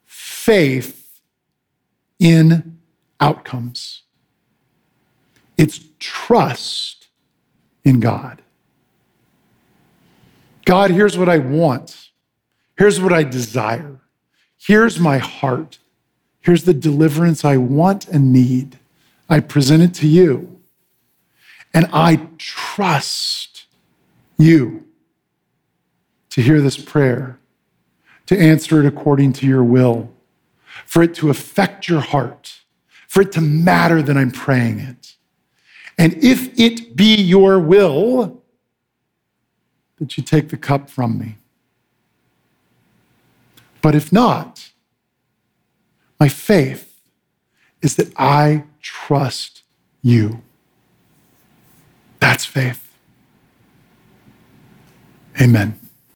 faith 0.05 1.21
in 2.19 2.79
outcomes, 3.19 4.03
it's 5.57 5.79
trust 5.99 7.07
in 7.83 7.99
God. 7.99 8.41
God, 10.65 10.89
here's 10.89 11.17
what 11.17 11.29
I 11.29 11.38
want. 11.38 12.09
Here's 12.77 12.99
what 12.99 13.13
I 13.13 13.23
desire. 13.23 13.99
Here's 14.57 14.99
my 14.99 15.19
heart. 15.19 15.77
Here's 16.41 16.63
the 16.63 16.73
deliverance 16.73 17.45
I 17.45 17.57
want 17.57 18.07
and 18.07 18.33
need. 18.33 18.79
I 19.29 19.39
present 19.39 19.83
it 19.83 19.93
to 19.95 20.07
you. 20.07 20.55
And 21.75 21.88
I 21.91 22.27
trust 22.38 23.65
you 24.38 24.85
to 26.29 26.41
hear 26.41 26.61
this 26.61 26.77
prayer, 26.77 27.38
to 28.27 28.39
answer 28.39 28.79
it 28.79 28.85
according 28.85 29.33
to 29.33 29.45
your 29.45 29.63
will, 29.63 30.09
for 30.85 31.03
it 31.03 31.13
to 31.15 31.29
affect 31.29 31.89
your 31.89 31.99
heart, 31.99 32.61
for 33.09 33.21
it 33.21 33.33
to 33.33 33.41
matter 33.41 34.01
that 34.01 34.15
I'm 34.15 34.31
praying 34.31 34.79
it. 34.79 35.15
And 35.97 36.13
if 36.23 36.57
it 36.57 36.95
be 36.95 37.13
your 37.15 37.59
will 37.59 38.41
that 39.97 40.17
you 40.17 40.23
take 40.23 40.49
the 40.49 40.57
cup 40.57 40.89
from 40.89 41.17
me. 41.17 41.38
But 43.81 43.95
if 43.95 44.13
not, 44.13 44.71
my 46.21 46.29
faith 46.29 47.01
is 47.81 47.97
that 47.97 48.13
I 48.17 48.63
trust 48.81 49.63
you. 50.01 50.41
That's 52.19 52.45
faith. 52.45 52.82
Amen. 55.41 55.85